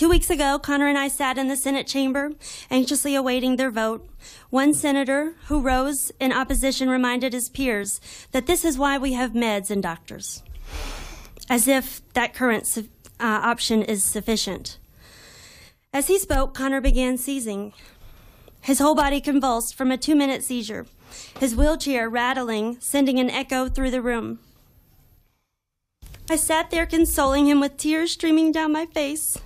Two 0.00 0.08
weeks 0.08 0.30
ago, 0.30 0.58
Connor 0.58 0.86
and 0.86 0.96
I 0.96 1.08
sat 1.08 1.36
in 1.36 1.48
the 1.48 1.56
Senate 1.56 1.86
chamber, 1.86 2.32
anxiously 2.70 3.14
awaiting 3.14 3.56
their 3.56 3.70
vote. 3.70 4.08
One 4.48 4.72
senator 4.72 5.34
who 5.48 5.60
rose 5.60 6.10
in 6.18 6.32
opposition 6.32 6.88
reminded 6.88 7.34
his 7.34 7.50
peers 7.50 8.00
that 8.32 8.46
this 8.46 8.64
is 8.64 8.78
why 8.78 8.96
we 8.96 9.12
have 9.12 9.32
meds 9.32 9.70
and 9.70 9.82
doctors, 9.82 10.42
as 11.50 11.68
if 11.68 12.00
that 12.14 12.32
current 12.32 12.66
uh, 12.78 12.82
option 13.20 13.82
is 13.82 14.02
sufficient. 14.02 14.78
As 15.92 16.08
he 16.08 16.18
spoke, 16.18 16.54
Connor 16.54 16.80
began 16.80 17.18
seizing. 17.18 17.74
His 18.62 18.78
whole 18.78 18.94
body 18.94 19.20
convulsed 19.20 19.74
from 19.74 19.90
a 19.90 19.98
two 19.98 20.14
minute 20.14 20.42
seizure, 20.42 20.86
his 21.38 21.54
wheelchair 21.54 22.08
rattling, 22.08 22.78
sending 22.80 23.18
an 23.18 23.28
echo 23.28 23.68
through 23.68 23.90
the 23.90 24.00
room. 24.00 24.38
I 26.30 26.36
sat 26.36 26.70
there 26.70 26.86
consoling 26.86 27.46
him 27.48 27.60
with 27.60 27.76
tears 27.76 28.12
streaming 28.12 28.50
down 28.50 28.72
my 28.72 28.86
face. 28.86 29.36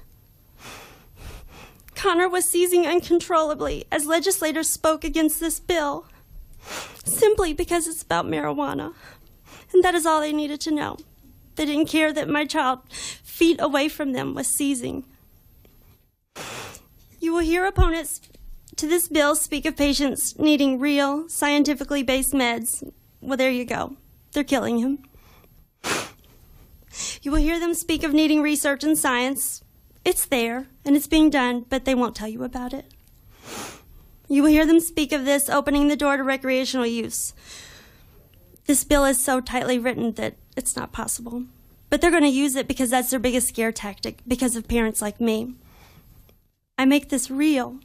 Connor 2.05 2.29
was 2.29 2.45
seizing 2.45 2.87
uncontrollably 2.87 3.87
as 3.91 4.05
legislators 4.05 4.69
spoke 4.69 5.05
against 5.05 5.41
this 5.41 5.59
bill, 5.59 6.05
simply 7.03 7.55
because 7.55 7.87
it's 7.87 8.03
about 8.03 8.27
marijuana. 8.27 8.93
And 9.73 9.83
that 9.83 9.95
is 9.95 10.05
all 10.05 10.21
they 10.21 10.35
needed 10.35 10.61
to 10.61 10.71
know. 10.71 10.99
They 11.55 11.65
didn't 11.65 11.87
care 11.89 12.13
that 12.13 12.29
my 12.29 12.45
child, 12.45 12.81
feet 12.93 13.59
away 13.59 13.89
from 13.89 14.13
them, 14.13 14.35
was 14.35 14.55
seizing. 14.55 15.07
You 17.21 17.33
will 17.33 17.41
hear 17.41 17.65
opponents 17.65 18.21
to 18.77 18.87
this 18.87 19.09
bill 19.09 19.35
speak 19.35 19.65
of 19.65 19.75
patients 19.75 20.39
needing 20.39 20.79
real, 20.79 21.27
scientifically 21.31 22.03
based 22.03 22.35
meds. 22.35 22.87
Well, 23.23 23.39
there 23.39 23.51
you 23.51 23.65
go. 23.65 23.97
They're 24.33 24.45
killing 24.45 24.77
him. 24.77 25.05
You 27.23 27.31
will 27.31 27.41
hear 27.41 27.59
them 27.59 27.73
speak 27.73 28.05
of 28.05 28.13
needing 28.13 28.43
research 28.43 28.85
and 28.85 28.99
science. 28.99 29.64
It's 30.05 30.27
there 30.27 30.67
and 30.85 30.97
it's 30.97 31.07
being 31.07 31.31
done, 31.31 31.65
but 31.69 31.85
they 31.85 31.95
won't 31.95 32.15
tell 32.15 32.29
you 32.29 32.45
about 32.45 32.73
it. 32.73 32.93
You 34.29 34.43
will 34.43 34.51
hear 34.51 34.67
them 34.67 34.81
speak 34.81 35.13
of 35.13 35.25
this 35.25 35.49
opening 35.49 35.89
the 35.89 35.97
door 35.97 36.17
to 36.17 36.23
recreational 36.23 36.87
use. 36.87 37.35
This 38.67 38.85
bill 38.85 39.05
is 39.05 39.23
so 39.23 39.41
tightly 39.41 39.79
written 39.79 40.13
that 40.13 40.37
it's 40.57 40.77
not 40.77 40.93
possible. 40.93 41.45
But 41.91 42.01
they're 42.01 42.11
going 42.11 42.23
to 42.23 42.29
use 42.29 42.57
it 42.57 42.67
because 42.67 42.91
that's 42.91 43.11
their 43.11 43.21
biggest 43.21 43.49
scare 43.49 43.71
tactic, 43.71 44.21
because 44.27 44.57
of 44.57 44.67
parents 44.67 45.01
like 45.01 45.21
me. 45.21 45.55
I 46.77 46.87
make 46.87 47.09
this 47.09 47.31
real. 47.31 47.79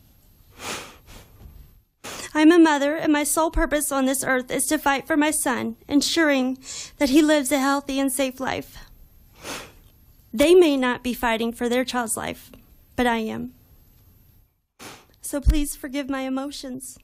I'm 2.34 2.52
a 2.52 2.58
mother, 2.58 2.96
and 2.96 3.12
my 3.12 3.24
sole 3.24 3.52
purpose 3.52 3.92
on 3.92 4.06
this 4.06 4.24
earth 4.24 4.50
is 4.50 4.66
to 4.68 4.78
fight 4.78 5.06
for 5.06 5.18
my 5.18 5.32
son, 5.32 5.76
ensuring 5.88 6.58
that 6.98 7.10
he 7.10 7.22
lives 7.22 7.52
a 7.52 7.60
healthy 7.60 8.00
and 8.00 8.12
safe 8.12 8.40
life. 8.40 8.89
They 10.34 10.54
may 10.54 10.78
not 10.78 11.04
be 11.04 11.14
fighting 11.14 11.52
for 11.52 11.68
their 11.68 11.84
child's 11.84 12.16
life, 12.16 12.52
but 12.96 13.08
I 13.08 13.18
am. 13.18 13.54
So 15.22 15.42
please 15.42 15.76
forgive 15.76 16.10
my 16.10 16.22
emotions. 16.22 16.98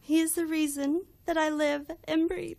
He 0.00 0.20
is 0.20 0.34
the 0.34 0.46
reason 0.46 1.04
that 1.26 1.36
I 1.36 1.48
live 1.50 1.90
and 2.04 2.28
breathe. 2.28 2.58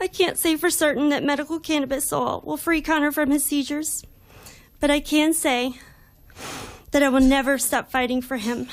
I 0.00 0.06
can't 0.06 0.38
say 0.38 0.56
for 0.56 0.70
certain 0.70 1.08
that 1.10 1.24
medical 1.24 1.58
cannabis 1.58 2.12
oil 2.12 2.42
will 2.44 2.56
free 2.56 2.82
Connor 2.82 3.12
from 3.12 3.30
his 3.30 3.44
seizures, 3.44 4.04
but 4.80 4.90
I 4.90 5.00
can 5.00 5.32
say 5.32 5.74
that 6.90 7.02
I 7.02 7.08
will 7.08 7.20
never 7.20 7.58
stop 7.58 7.90
fighting 7.90 8.20
for 8.20 8.36
him. 8.36 8.68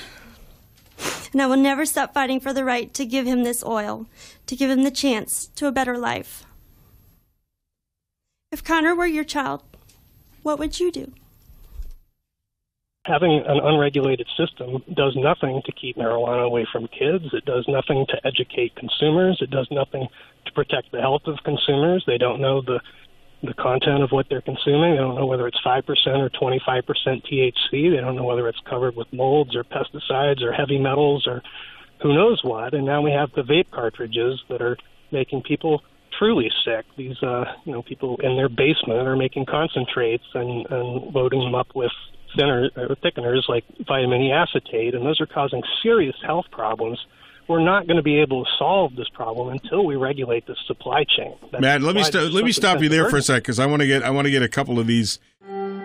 And 1.32 1.42
I 1.42 1.48
will 1.48 1.58
never 1.58 1.86
stop 1.86 2.14
fighting 2.14 2.40
for 2.40 2.54
the 2.54 2.64
right 2.64 2.94
to 2.94 3.06
give 3.06 3.26
him 3.26 3.44
this 3.44 3.64
oil, 3.64 4.08
to 4.46 4.56
give 4.56 4.70
him 4.70 4.84
the 4.84 4.92
chance 4.92 5.48
to 5.56 5.68
a 5.68 5.72
better 5.72 5.98
life. 5.98 6.43
If 8.54 8.64
Connor 8.64 8.94
were 8.94 9.08
your 9.08 9.24
child, 9.24 9.64
what 10.44 10.60
would 10.60 10.80
you 10.80 10.92
do? 10.92 11.12
Having 13.06 13.44
an 13.48 13.60
unregulated 13.64 14.28
system 14.38 14.84
does 14.94 15.16
nothing 15.16 15.64
to 15.66 15.72
keep 15.72 15.98
marijuana 15.98 16.46
away 16.46 16.68
from 16.72 16.88
kids. 16.88 17.26
It 17.34 17.46
does 17.46 17.66
nothing 17.68 18.06
to 18.10 18.22
educate 18.24 18.76
consumers. 18.76 19.40
It 19.42 19.50
does 19.50 19.68
nothing 19.72 20.08
to 20.46 20.52
protect 20.52 20.92
the 20.92 21.02
health 21.02 21.24
of 21.26 21.40
consumers. 21.44 22.04
They 22.06 22.20
don't 22.20 22.40
know 22.40 22.62
the 22.62 22.80
the 23.42 23.56
content 23.56 24.04
of 24.04 24.12
what 24.12 24.28
they're 24.30 24.40
consuming. 24.40 24.92
They 24.92 25.02
don't 25.02 25.16
know 25.16 25.26
whether 25.26 25.48
it's 25.48 25.60
5% 25.66 25.84
or 25.90 26.30
25% 26.30 26.84
THC. 26.86 27.52
They 27.72 28.02
don't 28.02 28.16
know 28.16 28.24
whether 28.24 28.48
it's 28.48 28.62
covered 28.70 28.96
with 28.96 29.12
molds 29.12 29.56
or 29.56 29.64
pesticides 29.64 30.44
or 30.44 30.54
heavy 30.54 30.78
metals 30.78 31.26
or 31.26 31.42
who 32.04 32.14
knows 32.14 32.42
what. 32.44 32.76
And 32.76 32.86
now 32.86 33.02
we 33.02 33.12
have 33.12 33.32
the 33.36 33.42
vape 33.42 33.72
cartridges 33.72 34.40
that 34.48 34.62
are 34.62 34.78
making 35.12 35.42
people 35.42 35.82
truly 36.18 36.52
sick. 36.66 36.86
These, 36.98 37.22
uh, 37.24 37.46
you 37.66 37.74
know, 37.74 37.82
people 37.82 38.20
in 38.22 38.36
their 38.36 38.50
basement 38.50 39.08
are 39.08 39.16
making 39.16 39.46
concentrates 39.46 40.26
and, 40.34 40.66
and 40.70 41.14
loading 41.14 41.42
them 41.42 41.56
up 41.56 41.68
with 41.76 41.92
thinner, 42.36 42.70
or 42.76 42.96
thickeners 43.04 43.48
like 43.48 43.64
vitamin 43.88 44.22
E 44.22 44.32
acetate, 44.32 44.96
and 44.96 45.06
those 45.06 45.22
are 45.22 45.28
causing 45.28 45.62
serious 45.82 46.16
health 46.26 46.46
problems 46.52 47.00
we're 47.48 47.64
not 47.64 47.88
going 47.88 47.98
to 47.98 48.04
be 48.04 48.20
able 48.20 48.44
to 48.46 48.52
solve 48.58 48.96
this 48.96 49.10
problem 49.10 49.50
until 49.50 49.86
we 49.86 49.96
regulate 49.96 50.46
the 50.48 50.56
supply 50.68 51.04
chain. 51.04 51.36
That's 51.52 51.62
Matt, 51.62 51.82
let 51.82 51.96
me 51.96 52.04
st- 52.04 52.32
let 52.32 52.46
me 52.46 52.52
stop 52.52 52.82
you 52.82 52.90
there 52.90 53.10
for 53.10 53.18
a 53.18 53.22
sec 53.22 53.44
because 53.44 53.60
I 53.60 53.66
want 53.66 53.82
to 53.82 53.88
get 53.88 54.04
I 54.04 54.10
want 54.10 54.26
to 54.26 54.32
get 54.32 54.44
a 54.44 54.50
couple 54.50 54.80
of 54.80 54.88
these. 54.88 55.20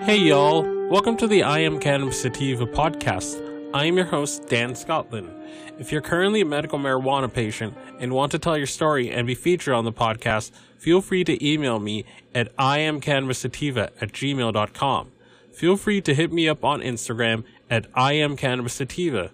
Hey 0.01 0.19
y'all, 0.19 0.63
welcome 0.89 1.17
to 1.17 1.27
the 1.27 1.43
I 1.43 1.61
Am 1.61 1.81
Cannabis 1.81 2.23
Sativa 2.23 2.67
podcast. 2.67 3.48
I 3.75 3.85
am 3.85 3.97
your 3.97 4.07
host 4.07 4.49
Dan 4.49 4.75
Scotland. 4.75 5.31
If 5.79 5.93
you're 5.93 6.01
currently 6.01 6.41
a 6.41 6.47
medical 6.47 6.79
marijuana 6.79 7.33
patient 7.33 7.77
and 8.01 8.13
want 8.13 8.33
to 8.33 8.39
tell 8.39 8.57
your 8.57 8.67
story 8.67 9.11
and 9.11 9.27
be 9.27 9.35
featured 9.35 9.75
on 9.75 9.85
the 9.85 9.93
podcast, 9.93 10.51
feel 10.79 11.01
free 11.01 11.25
to 11.25 11.47
email 11.47 11.79
me 11.79 12.05
at 12.35 12.55
iamcannabissativa 12.57 13.91
at 14.01 14.13
gmail.com. 14.13 15.13
Feel 15.53 15.77
free 15.77 16.01
to 16.01 16.15
hit 16.15 16.33
me 16.33 16.49
up 16.49 16.65
on 16.65 16.81
Instagram 16.81 17.45
at 17.71 17.93
iamcannabissativa 17.93 19.31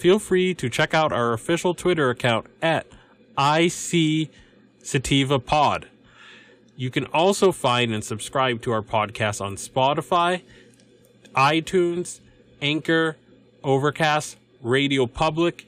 feel 0.00 0.18
free 0.18 0.54
to 0.54 0.70
check 0.70 0.94
out 0.94 1.12
our 1.12 1.34
official 1.34 1.74
Twitter 1.74 2.08
account 2.08 2.46
at 2.62 2.86
IC 3.38 4.30
Sativa 4.82 5.38
Pod. 5.38 5.88
You 6.74 6.90
can 6.90 7.04
also 7.06 7.52
find 7.52 7.92
and 7.92 8.02
subscribe 8.02 8.62
to 8.62 8.72
our 8.72 8.80
podcast 8.80 9.42
on 9.42 9.56
Spotify, 9.56 10.40
iTunes, 11.34 12.20
Anchor, 12.62 13.18
Overcast, 13.62 14.36
Radio 14.62 15.06
Public, 15.06 15.66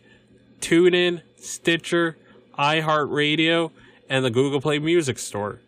TuneIn, 0.60 1.22
Stitcher, 1.36 2.16
iHeartRadio, 2.58 3.70
and 4.08 4.24
the 4.24 4.30
Google 4.30 4.60
Play 4.60 4.78
Music 4.78 5.18
Store. 5.18 5.60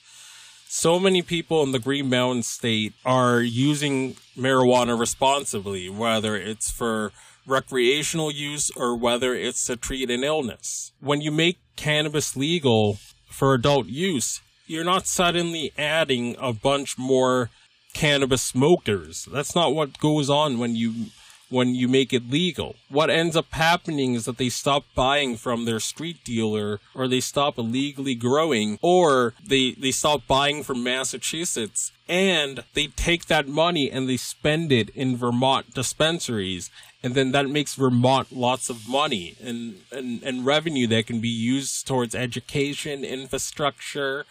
So 0.71 1.01
many 1.01 1.23
people 1.23 1.63
in 1.63 1.73
the 1.73 1.79
Green 1.79 2.11
Mountain 2.11 2.43
State 2.43 2.93
are 3.03 3.41
using 3.41 4.17
marijuana 4.37 5.01
responsibly, 5.01 5.89
whether 5.89 6.37
it's 6.37 6.71
for 6.71 7.11
recreational 7.47 8.31
use 8.31 8.71
or 8.77 8.95
whether 8.95 9.35
it's 9.35 9.65
to 9.65 9.77
treat 9.77 10.11
an 10.11 10.23
illness. 10.23 10.93
When 11.01 11.23
you 11.23 11.33
make 11.33 11.57
cannabis 11.77 12.37
legal 12.37 12.99
for 13.31 13.55
adult 13.55 13.87
use, 13.87 14.43
you're 14.67 14.85
not 14.85 15.07
suddenly 15.07 15.73
adding 15.79 16.37
a 16.39 16.53
bunch 16.53 16.99
more 16.99 17.49
cannabis 17.95 18.43
smokers. 18.43 19.27
That's 19.33 19.55
not 19.55 19.75
what 19.75 19.99
goes 19.99 20.29
on 20.29 20.59
when 20.59 20.77
you 20.77 21.07
when 21.51 21.75
you 21.75 21.89
make 21.89 22.13
it 22.13 22.31
legal. 22.31 22.77
What 22.89 23.11
ends 23.11 23.37
up 23.37 23.53
happening 23.53 24.15
is 24.15 24.25
that 24.27 24.39
they 24.39 24.49
stop 24.49 24.85
buying 24.95 25.37
from 25.37 25.65
their 25.65 25.81
street 25.81 26.23
dealer 26.25 26.81
or 26.95 27.09
they 27.09 27.21
stop 27.21 27.59
illegally 27.59 28.15
growing 28.15 28.79
or 28.83 29.35
they, 29.45 29.73
they 29.73 29.93
stop 29.93 30.27
buying 30.27 30.63
from 30.63 30.85
Massachusetts 30.85 31.93
and 32.09 32.65
they 32.75 32.89
take 32.89 33.27
that 33.27 33.49
money 33.49 33.91
and 33.91 34.09
they 34.09 34.17
spend 34.17 34.73
it 34.73 34.91
in 34.91 35.17
Vermont 35.17 35.75
dispensaries. 35.75 36.71
And 37.03 37.15
then 37.15 37.33
that 37.33 37.49
makes 37.49 37.75
Vermont 37.75 38.33
lots 38.33 38.69
of 38.69 38.89
money 38.89 39.37
and, 39.43 39.77
and, 39.93 40.23
and 40.23 40.45
revenue 40.45 40.87
that 40.89 41.07
can 41.07 41.21
be 41.21 41.29
used 41.29 41.87
towards 41.87 42.15
education, 42.15 43.05
infrastructure, 43.05 44.27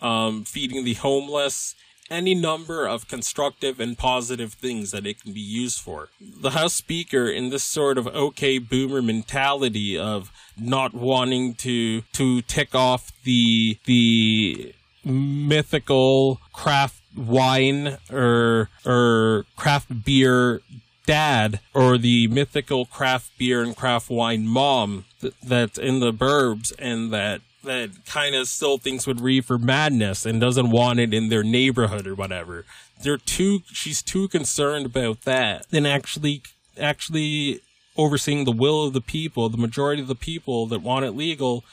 um, 0.00 0.44
feeding 0.44 0.84
the 0.84 0.94
homeless, 0.94 1.74
any 2.10 2.34
number 2.34 2.86
of 2.86 3.08
constructive 3.08 3.80
and 3.80 3.96
positive 3.96 4.54
things 4.54 4.90
that 4.90 5.06
it 5.06 5.20
can 5.20 5.32
be 5.32 5.40
used 5.40 5.80
for. 5.80 6.08
The 6.20 6.50
House 6.50 6.74
Speaker, 6.74 7.26
in 7.26 7.50
this 7.50 7.64
sort 7.64 7.98
of 7.98 8.06
okay 8.08 8.58
boomer 8.58 9.02
mentality 9.02 9.98
of 9.98 10.30
not 10.58 10.94
wanting 10.94 11.54
to 11.54 12.02
to 12.02 12.42
tick 12.42 12.74
off 12.74 13.12
the 13.24 13.78
the 13.84 14.74
mythical 15.04 16.40
craft 16.52 17.02
wine 17.16 17.98
or 18.10 18.68
or 18.84 19.46
craft 19.56 20.04
beer 20.04 20.62
dad 21.06 21.60
or 21.74 21.98
the 21.98 22.26
mythical 22.28 22.86
craft 22.86 23.30
beer 23.38 23.62
and 23.62 23.76
craft 23.76 24.08
wine 24.08 24.46
mom 24.46 25.04
th- 25.20 25.34
that's 25.42 25.78
in 25.78 26.00
the 26.00 26.12
burbs 26.12 26.72
and 26.78 27.12
that 27.12 27.42
that 27.64 27.90
kind 28.06 28.34
of 28.34 28.48
still 28.48 28.78
thinks 28.78 29.06
with 29.06 29.20
reefer 29.20 29.58
madness 29.58 30.24
and 30.24 30.40
doesn't 30.40 30.70
want 30.70 31.00
it 31.00 31.12
in 31.12 31.28
their 31.28 31.42
neighborhood 31.42 32.06
or 32.06 32.14
whatever. 32.14 32.64
They're 33.02 33.18
too, 33.18 33.60
she's 33.66 34.02
too 34.02 34.28
concerned 34.28 34.86
about 34.86 35.22
that 35.22 35.68
than 35.70 35.84
actually, 35.84 36.42
actually 36.80 37.60
overseeing 37.96 38.44
the 38.44 38.52
will 38.52 38.86
of 38.86 38.92
the 38.92 39.00
people, 39.00 39.48
the 39.48 39.56
majority 39.56 40.02
of 40.02 40.08
the 40.08 40.14
people 40.14 40.66
that 40.66 40.82
want 40.82 41.04
it 41.04 41.12
legal 41.12 41.64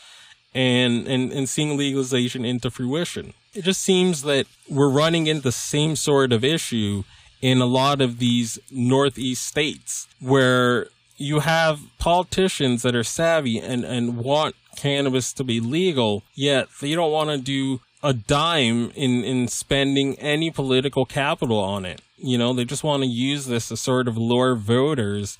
and, 0.53 1.07
and, 1.07 1.31
and 1.31 1.47
seeing 1.47 1.77
legalization 1.77 2.43
into 2.45 2.69
fruition. 2.69 3.33
It 3.53 3.63
just 3.63 3.81
seems 3.81 4.23
that 4.23 4.47
we're 4.69 4.89
running 4.89 5.27
into 5.27 5.43
the 5.43 5.51
same 5.51 5.95
sort 5.95 6.31
of 6.31 6.43
issue 6.43 7.03
in 7.41 7.59
a 7.59 7.65
lot 7.65 8.01
of 8.01 8.19
these 8.19 8.59
Northeast 8.69 9.45
states 9.45 10.07
where 10.19 10.87
you 11.21 11.39
have 11.39 11.79
politicians 11.99 12.81
that 12.81 12.95
are 12.95 13.03
savvy 13.03 13.59
and, 13.59 13.85
and 13.85 14.17
want 14.17 14.55
cannabis 14.75 15.31
to 15.33 15.43
be 15.43 15.59
legal, 15.59 16.23
yet 16.33 16.67
they 16.81 16.95
don't 16.95 17.11
want 17.11 17.29
to 17.29 17.37
do 17.37 17.81
a 18.03 18.13
dime 18.13 18.91
in, 18.95 19.23
in 19.23 19.47
spending 19.47 20.17
any 20.19 20.49
political 20.49 21.05
capital 21.05 21.59
on 21.59 21.85
it. 21.85 22.01
You 22.17 22.37
know, 22.37 22.53
they 22.53 22.65
just 22.65 22.83
want 22.83 23.03
to 23.03 23.09
use 23.09 23.45
this 23.45 23.67
to 23.69 23.77
sort 23.77 24.07
of 24.07 24.17
lure 24.17 24.55
voters 24.55 25.37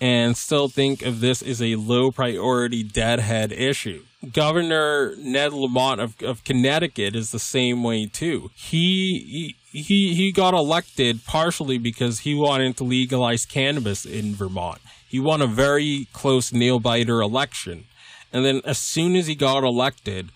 and 0.00 0.36
still 0.36 0.68
think 0.68 1.02
of 1.02 1.20
this 1.20 1.42
as 1.42 1.62
a 1.62 1.76
low 1.76 2.10
priority 2.10 2.82
deadhead 2.82 3.52
issue. 3.52 4.02
Governor 4.32 5.14
Ned 5.18 5.52
Lamont 5.52 6.00
of, 6.00 6.20
of 6.22 6.44
Connecticut 6.44 7.14
is 7.14 7.30
the 7.30 7.38
same 7.38 7.82
way 7.82 8.06
too. 8.06 8.50
He, 8.54 9.54
he 9.72 9.80
he 9.82 10.14
he 10.14 10.32
got 10.32 10.54
elected 10.54 11.24
partially 11.24 11.78
because 11.78 12.20
he 12.20 12.34
wanted 12.34 12.76
to 12.76 12.84
legalize 12.84 13.44
cannabis 13.44 14.06
in 14.06 14.34
Vermont. 14.34 14.78
He 15.14 15.20
won 15.20 15.40
a 15.40 15.46
very 15.46 16.08
close 16.12 16.52
nail 16.52 16.80
biter 16.80 17.20
election. 17.20 17.84
And 18.32 18.44
then 18.44 18.60
as 18.64 18.78
soon 18.78 19.14
as 19.14 19.28
he 19.28 19.36
got 19.36 19.62
elected, 19.62 20.32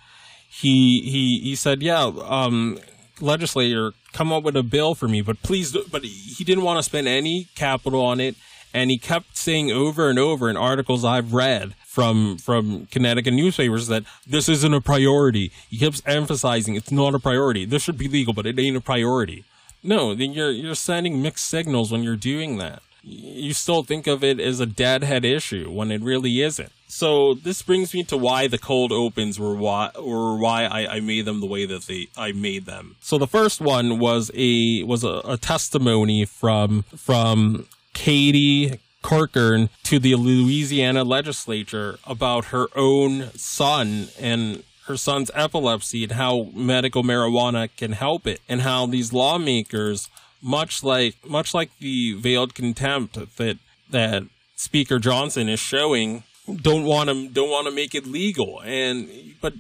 he 0.49 1.01
he 1.01 1.41
he 1.41 1.57
said, 1.57 1.83
"Yeah, 1.83 2.13
um, 2.25 2.79
legislator, 3.21 3.95
come 4.13 4.33
up 4.33 4.45
with 4.45 4.57
a 4.57 4.63
bill 4.63 4.95
for 4.95 5.09
me, 5.09 5.21
but 5.21 5.43
please." 5.43 5.77
But 5.91 6.05
he 6.05 6.45
didn't 6.45 6.63
want 6.63 6.79
to 6.79 6.85
spend 6.85 7.09
any 7.09 7.49
capital 7.57 8.01
on 8.03 8.21
it, 8.21 8.37
and 8.73 8.89
he 8.89 8.99
kept 8.99 9.37
saying 9.37 9.73
over 9.73 10.09
and 10.09 10.17
over 10.17 10.49
in 10.49 10.57
articles 10.57 11.05
I've 11.05 11.33
read 11.33 11.75
from 11.85 12.39
from 12.39 12.87
Connecticut 12.87 13.35
newspapers 13.35 13.89
that 13.89 14.05
this 14.29 14.49
isn't 14.49 14.75
a 14.75 14.81
priority. 14.81 15.51
He 15.69 15.79
keeps 15.79 16.05
emphasizing 16.07 16.77
it's 16.77 16.93
not 16.93 17.17
a 17.17 17.19
priority. 17.19 17.65
This 17.65 17.83
should 17.83 17.99
be 17.99 18.07
legal, 18.07 18.33
but 18.33 18.47
it 18.47 18.61
ain't 18.61 18.77
a 18.77 18.81
priority. 18.81 19.43
No, 19.83 20.15
then 20.15 20.31
you're 20.35 20.53
you're 20.53 20.77
sending 20.77 21.21
mixed 21.21 21.49
signals 21.49 21.91
when 21.91 22.05
you're 22.05 22.15
doing 22.15 22.59
that 22.59 22.81
you 23.03 23.53
still 23.53 23.83
think 23.83 24.07
of 24.07 24.25
it 24.25 24.41
as 24.41 24.61
a 24.61 24.67
deadhead 24.67 25.25
issue 25.25 25.71
when 25.71 25.91
it 25.91 26.01
really 26.01 26.41
isn't. 26.41 26.73
So 26.89 27.35
this 27.35 27.63
brings 27.63 27.93
me 27.93 28.03
to 28.05 28.17
why 28.17 28.49
the 28.49 28.59
cold 28.59 28.93
opens 28.93 29.39
were 29.39 29.55
why 29.55 29.91
or 29.95 30.39
why 30.39 30.65
I, 30.65 30.97
I 30.97 31.01
made 31.01 31.27
them 31.27 31.41
the 31.41 31.47
way 31.47 31.67
that 31.67 31.83
they 31.83 32.09
I 32.17 32.33
made 32.33 32.65
them. 32.65 32.97
So 33.01 33.19
the 33.19 33.27
first 33.27 33.61
one 33.61 33.99
was 33.99 34.31
a 34.35 34.83
was 34.85 35.05
a, 35.05 35.21
a 35.25 35.37
testimony 35.37 36.25
from 36.25 36.83
from 36.97 37.67
Katie 37.93 38.81
Corcoran 39.03 39.69
to 39.85 39.99
the 39.99 40.15
Louisiana 40.15 41.05
legislature 41.05 41.99
about 42.07 42.47
her 42.47 42.67
own 42.75 43.31
son 43.37 44.09
and 44.19 44.65
her 44.87 44.97
son's 44.97 45.31
epilepsy 45.35 46.05
and 46.05 46.13
how 46.13 46.49
medical 46.55 47.03
marijuana 47.03 47.69
can 47.77 47.93
help 47.93 48.27
it 48.27 48.41
and 48.49 48.63
how 48.63 48.87
these 48.87 49.13
lawmakers 49.13 50.09
much 50.43 50.83
like 50.85 51.17
much 51.27 51.55
like 51.55 51.71
the 51.79 52.15
veiled 52.15 52.55
contempt 52.55 53.19
that 53.37 53.59
that 53.91 54.25
Speaker 54.57 54.99
Johnson 54.99 55.49
is 55.49 55.61
showing, 55.61 56.25
don't 56.55 56.85
want 56.85 57.09
to 57.09 57.29
don't 57.29 57.51
want 57.51 57.67
to 57.67 57.73
make 57.73 57.95
it 57.95 58.07
legal. 58.07 58.61
And 58.65 59.09
but 59.41 59.55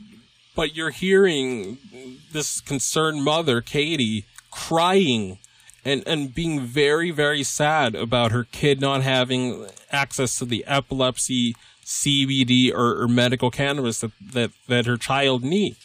but 0.54 0.74
you're 0.74 0.90
hearing 0.90 1.78
this 2.32 2.60
concerned 2.60 3.22
mother, 3.22 3.60
Katie, 3.60 4.24
crying 4.50 5.38
and 5.84 6.02
and 6.06 6.34
being 6.34 6.60
very 6.60 7.10
very 7.10 7.42
sad 7.42 7.94
about 7.94 8.32
her 8.32 8.44
kid 8.44 8.80
not 8.80 9.02
having 9.02 9.66
access 9.90 10.38
to 10.38 10.44
the 10.44 10.64
epilepsy 10.66 11.54
CBD 11.84 12.72
or, 12.72 13.00
or 13.02 13.08
medical 13.08 13.50
cannabis 13.50 14.00
that, 14.00 14.12
that 14.20 14.50
that 14.68 14.86
her 14.86 14.96
child 14.96 15.42
needs. 15.44 15.78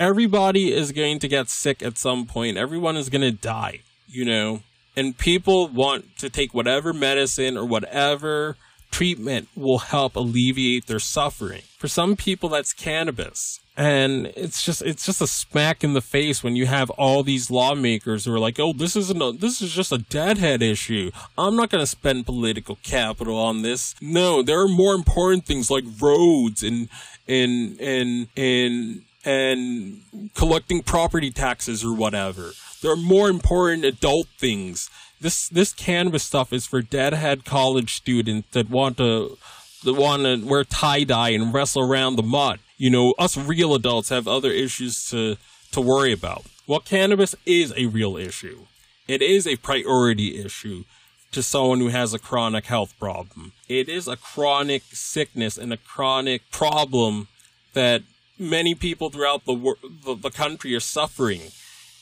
Everybody 0.00 0.72
is 0.72 0.90
going 0.90 1.20
to 1.20 1.28
get 1.28 1.48
sick 1.48 1.80
at 1.80 1.96
some 1.96 2.26
point. 2.26 2.56
Everyone 2.56 2.96
is 2.96 3.08
going 3.08 3.22
to 3.22 3.30
die 3.30 3.82
you 4.14 4.24
know, 4.24 4.62
and 4.96 5.18
people 5.18 5.68
want 5.68 6.16
to 6.18 6.30
take 6.30 6.54
whatever 6.54 6.92
medicine 6.92 7.56
or 7.56 7.64
whatever 7.64 8.56
treatment 8.92 9.48
will 9.56 9.78
help 9.78 10.14
alleviate 10.14 10.86
their 10.86 11.00
suffering. 11.00 11.62
For 11.78 11.88
some 11.88 12.14
people, 12.14 12.48
that's 12.48 12.72
cannabis. 12.72 13.58
And 13.76 14.26
it's 14.36 14.62
just, 14.62 14.82
it's 14.82 15.04
just 15.04 15.20
a 15.20 15.26
smack 15.26 15.82
in 15.82 15.94
the 15.94 16.00
face 16.00 16.44
when 16.44 16.54
you 16.54 16.66
have 16.66 16.90
all 16.90 17.24
these 17.24 17.50
lawmakers 17.50 18.24
who 18.24 18.32
are 18.32 18.38
like, 18.38 18.60
oh, 18.60 18.72
this 18.72 18.94
isn't 18.94 19.20
a, 19.20 19.32
this 19.32 19.60
is 19.60 19.72
just 19.72 19.90
a 19.90 19.98
deadhead 19.98 20.62
issue. 20.62 21.10
I'm 21.36 21.56
not 21.56 21.70
going 21.70 21.82
to 21.82 21.88
spend 21.88 22.24
political 22.24 22.78
capital 22.84 23.36
on 23.36 23.62
this. 23.62 23.96
No, 24.00 24.42
there 24.42 24.60
are 24.60 24.68
more 24.68 24.94
important 24.94 25.44
things 25.44 25.72
like 25.72 25.82
roads 26.00 26.62
and, 26.62 26.88
and, 27.26 27.80
and, 27.80 28.28
and, 28.36 29.02
and 29.24 30.02
collecting 30.36 30.84
property 30.84 31.32
taxes 31.32 31.84
or 31.84 31.92
whatever. 31.92 32.52
There 32.84 32.92
are 32.92 32.96
more 32.96 33.30
important 33.30 33.86
adult 33.86 34.26
things. 34.36 34.90
This 35.18 35.48
this 35.48 35.72
cannabis 35.72 36.22
stuff 36.22 36.52
is 36.52 36.66
for 36.66 36.82
deadhead 36.82 37.46
college 37.46 37.94
students 37.94 38.48
that 38.50 38.68
want 38.68 38.98
to 38.98 39.38
that 39.84 39.94
want 39.94 40.24
to 40.24 40.44
wear 40.44 40.64
tie 40.64 41.04
dye 41.04 41.30
and 41.30 41.54
wrestle 41.54 41.80
around 41.80 42.16
the 42.16 42.22
mud. 42.22 42.58
You 42.76 42.90
know, 42.90 43.14
us 43.18 43.38
real 43.38 43.74
adults 43.74 44.10
have 44.10 44.28
other 44.28 44.50
issues 44.50 45.08
to 45.08 45.38
to 45.72 45.80
worry 45.80 46.12
about. 46.12 46.44
Well, 46.66 46.80
cannabis 46.80 47.34
is 47.46 47.72
a 47.74 47.86
real 47.86 48.18
issue. 48.18 48.66
It 49.08 49.22
is 49.22 49.46
a 49.46 49.56
priority 49.56 50.38
issue 50.44 50.84
to 51.32 51.42
someone 51.42 51.78
who 51.78 51.88
has 51.88 52.12
a 52.12 52.18
chronic 52.18 52.66
health 52.66 52.92
problem. 52.98 53.52
It 53.66 53.88
is 53.88 54.06
a 54.06 54.16
chronic 54.18 54.82
sickness 54.92 55.56
and 55.56 55.72
a 55.72 55.78
chronic 55.78 56.50
problem 56.50 57.28
that 57.72 58.02
many 58.38 58.74
people 58.74 59.08
throughout 59.08 59.46
the, 59.46 59.74
the, 60.04 60.14
the 60.16 60.30
country 60.30 60.74
are 60.74 60.80
suffering. 60.80 61.40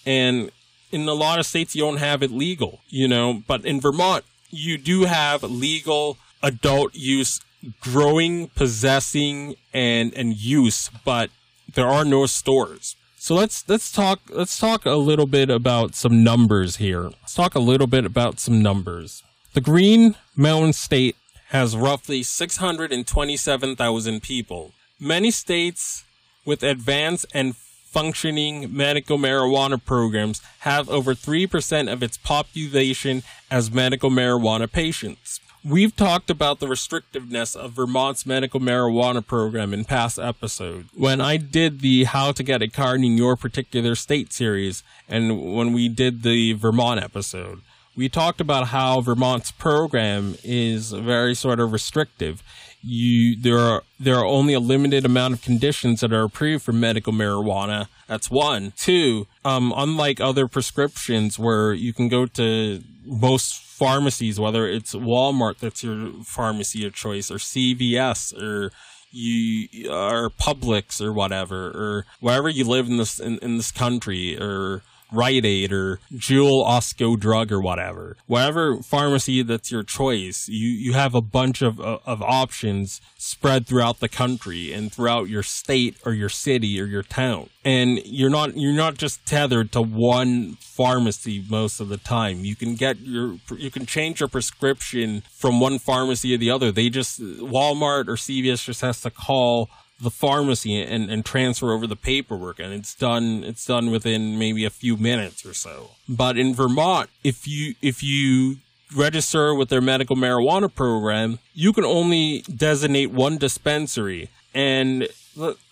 And 0.05 0.51
in 0.93 1.09
a 1.09 1.15
lot 1.15 1.39
of 1.39 1.47
states 1.47 1.75
you 1.75 1.83
don't 1.83 1.97
have 1.97 2.23
it 2.23 2.31
legal, 2.31 2.81
you 2.89 3.09
know, 3.09 3.43
but 3.47 3.65
in 3.65 3.81
Vermont 3.81 4.25
you 4.51 4.79
do 4.79 5.05
have 5.05 5.43
legal 5.43 6.19
adult 6.43 6.95
use 6.95 7.41
growing, 7.81 8.49
possessing 8.49 9.57
and 9.73 10.13
and 10.15 10.37
use, 10.37 10.91
but 11.05 11.31
there 11.75 11.89
are 11.89 12.05
no 12.05 12.27
stores. 12.27 12.97
So 13.17 13.35
let's 13.35 13.65
let's 13.69 13.93
talk 13.93 14.21
let's 14.31 14.59
talk 14.59 14.85
a 14.85 14.97
little 14.97 15.27
bit 15.27 15.49
about 15.49 15.95
some 15.95 16.25
numbers 16.25 16.77
here. 16.77 17.05
Let's 17.05 17.35
talk 17.35 17.55
a 17.55 17.61
little 17.61 17.87
bit 17.87 18.05
about 18.05 18.41
some 18.41 18.63
numbers. 18.63 19.23
The 19.55 19.61
Green 19.61 20.17
Mountain 20.35 20.73
State 20.73 21.17
has 21.51 21.77
roughly 21.77 22.23
627,000 22.23 24.23
people. 24.23 24.73
Many 24.99 25.31
states 25.31 26.05
with 26.45 26.63
advanced 26.63 27.27
and 27.35 27.55
functioning 27.93 28.75
medical 28.75 29.19
marijuana 29.19 29.83
programs 29.85 30.41
have 30.61 30.89
over 30.89 31.15
3% 31.15 31.93
of 31.93 32.03
its 32.03 32.17
population 32.17 33.23
as 33.51 33.71
medical 33.71 34.11
marijuana 34.11 34.71
patients. 34.71 35.41
We've 35.65 35.95
talked 35.95 36.29
about 36.29 36.59
the 36.59 36.67
restrictiveness 36.67 37.55
of 37.55 37.75
Vermont's 37.75 38.27
medical 38.27 38.59
marijuana 38.59 39.25
program 39.25 39.73
in 39.73 39.85
past 39.85 40.19
episodes. 40.19 40.89
When 40.93 41.21
I 41.21 41.37
did 41.37 41.81
the 41.81 42.03
How 42.05 42.33
to 42.33 42.43
Get 42.43 42.63
a 42.63 42.69
Card 42.69 43.01
in 43.01 43.17
Your 43.17 43.37
Particular 43.37 43.95
State 43.95 44.33
series, 44.33 44.83
and 45.09 45.55
when 45.55 45.73
we 45.73 45.89
did 45.89 46.25
the 46.25 46.55
Vermont 46.55 47.01
episode, 47.01 47.61
we 47.95 48.09
talked 48.09 48.41
about 48.41 48.69
how 48.69 49.01
Vermont's 49.03 49.53
program 49.53 50.35
is 50.43 50.93
very 50.93 51.35
sort 51.35 51.61
of 51.61 51.73
restrictive. 51.73 52.43
You 52.83 53.37
there 53.41 53.59
are 53.59 53.83
there 54.01 54.17
are 54.17 54.25
only 54.25 54.55
a 54.55 54.61
limited 54.61 55.05
amount 55.05 55.35
of 55.35 55.43
conditions 55.43 56.01
that 56.01 56.12
are 56.12 56.25
approved 56.25 56.65
for 56.65 56.73
medical 56.73 57.12
marijuana. 57.12 57.89
That's 58.09 58.31
one. 58.31 58.73
Two, 58.77 59.27
um, 59.45 59.73
unlike 59.77 60.21
other 60.21 60.49
prescriptions 60.49 61.39
where 61.39 61.73
you 61.73 61.93
can 61.93 62.09
go 62.09 62.27
to 62.27 62.83
most 63.05 63.55
pharmacies, 63.55 64.39
whether 64.39 64.67
it's 64.67 64.95
Walmart 64.95 65.59
that's 65.59 65.83
your 65.83 66.11
pharmacy 66.25 66.85
of 66.87 66.95
choice, 66.95 67.31
or 67.31 67.37
CVS, 67.37 68.37
or 68.41 68.73
you 69.12 69.91
or 69.91 70.31
Publix 70.31 71.01
or 71.01 71.12
whatever, 71.12 71.69
or 71.69 72.07
wherever 72.21 72.49
you 72.49 72.65
live 72.65 72.89
in 72.89 72.97
this 72.97 73.21
in, 73.21 73.39
in 73.39 73.57
this 73.57 73.71
country, 73.71 74.39
or 74.41 74.83
Rite 75.12 75.45
Aid 75.45 75.73
or 75.73 76.00
Jewel 76.16 76.64
Osco 76.64 77.19
Drug 77.19 77.52
or 77.52 77.61
whatever. 77.61 78.16
Whatever 78.26 78.83
pharmacy 78.83 79.42
that's 79.42 79.71
your 79.71 79.83
choice, 79.83 80.49
you, 80.49 80.69
you 80.69 80.92
have 80.95 81.14
a 81.14 81.21
bunch 81.21 81.62
of, 81.62 81.81
uh, 81.81 81.99
of 82.07 82.23
options 82.23 83.00
spread 83.16 83.66
throughout 83.66 84.00
the 84.00 84.09
country 84.09 84.73
and 84.73 84.92
throughout 84.92 85.28
your 85.28 85.42
state 85.42 85.97
or 86.04 86.12
your 86.12 86.28
city 86.28 86.81
or 86.81 86.85
your 86.85 87.02
town. 87.02 87.49
And 87.64 88.00
you're 88.04 88.31
not, 88.31 88.57
you're 88.57 88.73
not 88.73 88.97
just 88.97 89.25
tethered 89.25 89.71
to 89.73 89.83
one 89.83 90.57
pharmacy 90.61 91.45
most 91.49 91.78
of 91.78 91.88
the 91.88 91.97
time. 91.97 92.45
You 92.45 92.57
can 92.57 92.75
get 92.75 93.00
your, 93.00 93.37
you 93.57 93.71
can 93.71 93.87
change 93.87 94.21
your 94.21 94.28
prescription 94.28 95.23
from 95.33 95.61
one 95.61 95.78
pharmacy 95.78 96.31
to 96.31 96.38
the 96.38 96.50
other. 96.50 96.73
They 96.73 96.88
just, 96.88 97.21
Walmart 97.21 98.09
or 98.09 98.16
CVS 98.16 98.64
just 98.64 98.81
has 98.81 99.00
to 99.02 99.11
call 99.11 99.71
the 100.03 100.11
pharmacy 100.11 100.81
and, 100.83 101.11
and 101.11 101.25
transfer 101.25 101.73
over 101.73 101.87
the 101.87 101.97
paperwork 101.97 102.59
and 102.59 102.73
it's 102.73 102.95
done 102.95 103.45
it's 103.45 103.65
done 103.65 103.91
within 103.91 104.39
maybe 104.39 104.65
a 104.65 104.71
few 104.71 104.97
minutes 104.97 105.47
or 105.47 105.55
so 105.55 105.91
but 106.09 106.37
in 106.37 106.55
vermont 106.55 107.09
if 107.23 107.47
you 107.47 107.75
if 107.81 108.03
you 108.03 108.57
register 108.95 109.55
with 109.55 109.69
their 109.69 109.81
medical 109.81 110.17
marijuana 110.17 110.73
program 110.73 111.39
you 111.55 111.73
can 111.73 111.85
only 111.85 112.43
designate 112.55 113.11
one 113.11 113.39
dispensary 113.39 114.29
and 114.55 115.09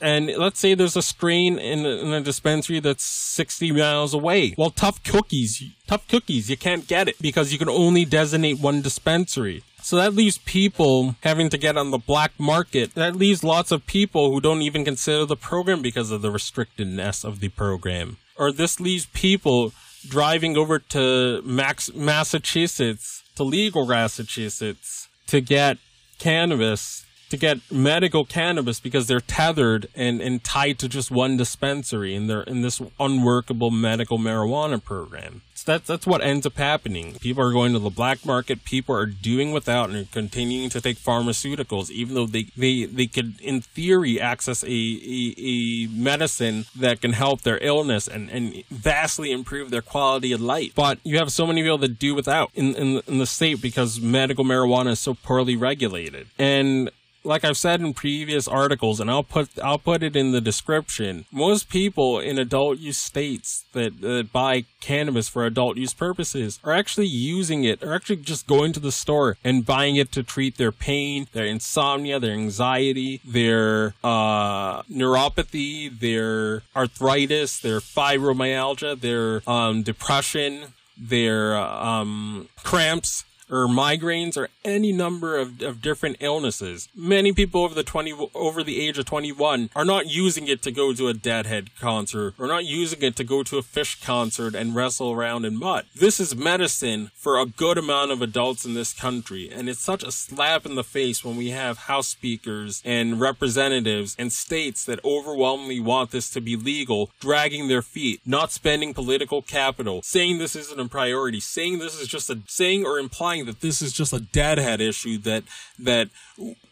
and 0.01 0.27
let's 0.39 0.59
say 0.59 0.75
there's 0.75 0.97
a 0.97 1.03
strain 1.03 1.59
in, 1.59 1.85
in 1.85 2.13
a 2.13 2.21
dispensary 2.21 2.81
that's 2.81 3.05
60 3.05 3.73
miles 3.73 4.15
away. 4.15 4.55
Well, 4.57 4.71
tough 4.71 5.03
cookies, 5.05 5.63
tough 5.87 6.09
cookies, 6.09 6.49
you 6.49 6.57
can't 6.57 6.87
get 6.87 7.09
it 7.09 7.17
because 7.21 7.53
you 7.53 7.59
can 7.59 7.69
only 7.69 8.05
designate 8.05 8.59
one 8.59 8.81
dispensary. 8.81 9.63
So 9.83 9.97
that 9.97 10.15
leaves 10.15 10.39
people 10.39 11.17
having 11.23 11.49
to 11.51 11.59
get 11.59 11.77
on 11.77 11.91
the 11.91 11.99
black 11.99 12.33
market. 12.39 12.95
That 12.95 13.17
leaves 13.17 13.43
lots 13.43 13.73
of 13.73 13.87
people 13.87 14.31
who 14.31 14.41
don't 14.41 14.63
even 14.63 14.85
consider 14.85 15.27
the 15.27 15.37
program 15.37 15.83
because 15.83 16.11
of 16.11 16.23
the 16.23 16.31
restrictedness 16.31 17.25
of 17.25 17.41
the 17.41 17.49
program. 17.49 18.19
Or 18.37 18.53
this 18.53 18.81
leaves 18.81 19.07
people 19.07 19.73
driving 20.09 20.57
over 20.57 20.79
to 20.79 21.43
Max- 21.43 21.93
Massachusetts, 21.95 23.23
to 23.37 23.45
legal 23.45 23.87
Massachusetts, 23.87 25.09
to 25.27 25.41
get 25.41 25.79
cannabis 26.19 27.05
to 27.31 27.37
get 27.37 27.59
medical 27.71 28.25
cannabis 28.25 28.81
because 28.81 29.07
they're 29.07 29.21
tethered 29.21 29.89
and, 29.95 30.21
and 30.21 30.43
tied 30.45 30.79
to 30.81 30.89
just 30.89 31.11
one 31.11 31.37
dispensary 31.37 32.15
and 32.15 32.29
they're 32.29 32.43
in 32.43 32.61
this 32.61 32.83
unworkable 32.99 33.71
medical 33.71 34.19
marijuana 34.19 34.83
program. 34.83 35.41
That's 35.63 35.87
that's 35.87 36.07
what 36.07 36.23
ends 36.23 36.47
up 36.47 36.57
happening. 36.57 37.15
People 37.21 37.45
are 37.45 37.53
going 37.53 37.73
to 37.73 37.79
the 37.79 37.91
black 37.91 38.25
market, 38.25 38.65
people 38.65 38.95
are 38.95 39.07
doing 39.07 39.53
without 39.53 39.91
and 39.91 40.11
continuing 40.11 40.71
to 40.71 40.81
take 40.81 40.99
pharmaceuticals, 40.99 41.91
even 41.91 42.15
though 42.15 42.27
they, 42.27 42.47
they, 42.57 42.85
they 42.85 43.07
could 43.07 43.41
in 43.41 43.61
theory 43.61 44.21
access 44.21 44.63
a, 44.63 44.67
a, 44.67 45.35
a 45.39 45.87
medicine 45.89 46.67
that 46.77 47.01
can 47.01 47.13
help 47.13 47.43
their 47.43 47.59
illness 47.59 48.09
and, 48.09 48.31
and 48.31 48.65
vastly 48.71 49.33
improve 49.33 49.71
their 49.71 49.83
quality 49.83 50.33
of 50.33 50.41
life. 50.41 50.75
But 50.75 50.99
you 51.05 51.19
have 51.19 51.33
so 51.33 51.47
many 51.47 51.63
people 51.63 51.79
that 51.79 51.99
do 51.99 52.15
without 52.15 52.51
in, 52.55 52.75
in, 52.75 53.03
in 53.07 53.19
the 53.19 53.27
state 53.27 53.61
because 53.61 54.01
medical 54.01 54.45
marijuana 54.45 54.91
is 54.91 55.01
so 55.01 55.15
poorly 55.15 55.57
regulated. 55.57 56.29
And 56.39 56.91
like 57.25 57.45
I've 57.45 57.57
said 57.57 57.81
in 57.81 57.93
previous 57.95 58.49
articles, 58.49 59.01
and 59.01 59.11
I'll 59.11 59.23
put 59.23 59.49
I'll 59.63 59.79
put 59.79 60.03
it 60.03 60.17
in 60.17 60.33
the 60.33 60.41
description. 60.41 61.27
Most 61.31 61.69
people 61.69 62.19
in 62.19 62.39
adult 62.39 62.79
use 62.79 62.99
states 62.99 63.65
that, 63.73 64.01
that 64.01 64.33
buy 64.33 64.65
cannabis 64.81 65.29
for 65.29 65.45
adult 65.45 65.77
use 65.77 65.93
purposes 65.93 66.59
are 66.65 66.73
actually 66.73 67.07
using 67.07 67.65
it, 67.65 67.83
are 67.83 67.95
actually 67.95 68.17
just 68.17 68.47
going 68.47 68.73
to 68.73 68.81
the 68.81 68.93
store 68.93 69.37
and 69.45 69.67
buying 69.67 69.97
it 69.97 70.13
to 70.13 70.23
treat 70.23 70.57
their 70.57 70.73
pain, 70.73 71.27
their 71.33 71.47
insomnia, 71.47 72.19
their 72.19 72.33
anxiety, 72.33 73.21
their 73.25 73.95
uh, 74.03 74.83
neuropathy, 74.85 75.99
their 75.99 76.63
arthritis, 76.75 77.59
their 77.61 77.81
fibromyalgia, 77.81 79.01
their 79.01 79.43
um, 79.49 79.83
depression, 79.83 80.73
their 80.97 81.57
um, 81.57 82.49
cramps 82.63 83.25
or 83.51 83.67
migraines 83.67 84.37
or 84.37 84.49
any 84.65 84.93
number 84.93 85.37
of, 85.37 85.61
of 85.63 85.83
different 85.83 86.17
illnesses. 86.21 86.89
Many 86.95 87.33
people 87.33 87.63
over 87.63 87.75
the 87.75 87.83
20, 87.83 88.31
over 88.35 88.63
the 88.63 88.81
age 88.81 88.99
of 88.99 89.05
21 89.05 89.71
are 89.75 89.85
not 89.85 90.07
using 90.07 90.49
it 90.49 90.63
to 90.63 90.71
go 90.71 90.93
to 90.93 91.09
a 91.09 91.15
Deadhead 91.15 91.71
concert 91.79 92.35
or 92.39 92.47
not 92.47 92.65
using 92.65 93.03
it 93.03 93.17
to 93.17 93.25
go 93.25 93.43
to 93.43 93.59
a 93.59 93.63
Phish 93.63 94.03
concert 94.05 94.55
and 94.55 94.75
wrestle 94.75 95.13
around 95.13 95.45
in 95.45 95.59
mud. 95.59 95.87
This 95.95 96.21
is 96.21 96.37
medicine 96.37 97.11
for 97.15 97.39
a 97.39 97.47
good 97.47 97.79
amount 97.79 98.13
of 98.13 98.23
adults 98.23 98.65
in 98.65 98.75
this 98.75 98.93
country. 98.93 99.51
And 99.53 99.69
it's 99.69 99.81
such 99.81 100.03
a 100.03 100.13
slap 100.13 100.65
in 100.67 100.75
the 100.75 100.85
face 100.85 101.25
when 101.25 101.37
we 101.37 101.51
have 101.51 101.79
House 101.79 102.09
speakers 102.09 102.83
and 102.85 103.21
representatives 103.21 104.15
and 104.19 104.33
states 104.33 104.85
that 104.85 105.05
overwhelmingly 105.05 105.81
want 105.81 106.11
this 106.11 106.31
to 106.31 106.41
be 106.41 106.57
legal, 106.57 107.11
dragging 107.21 107.69
their 107.69 107.83
feet, 107.83 108.21
not 108.25 108.53
spending 108.53 108.95
political 108.95 109.43
capital, 109.43 110.03
saying 110.03 110.39
this 110.39 110.57
isn't 110.57 110.81
a 110.81 110.89
priority, 110.89 111.41
saying 111.41 111.79
this 111.79 112.01
is 112.01 112.09
just 112.09 112.31
a, 112.31 112.39
saying 112.47 112.85
or 112.85 112.99
implying 112.99 113.40
saying 113.41 113.47
that 113.47 113.61
this 113.61 113.83
is 113.83 113.93
just 113.93 114.13
a 114.13 114.21
deadhead 114.21 114.81
issue 114.81 115.19
that 115.19 115.45
that 115.79 116.09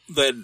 that 0.08 0.34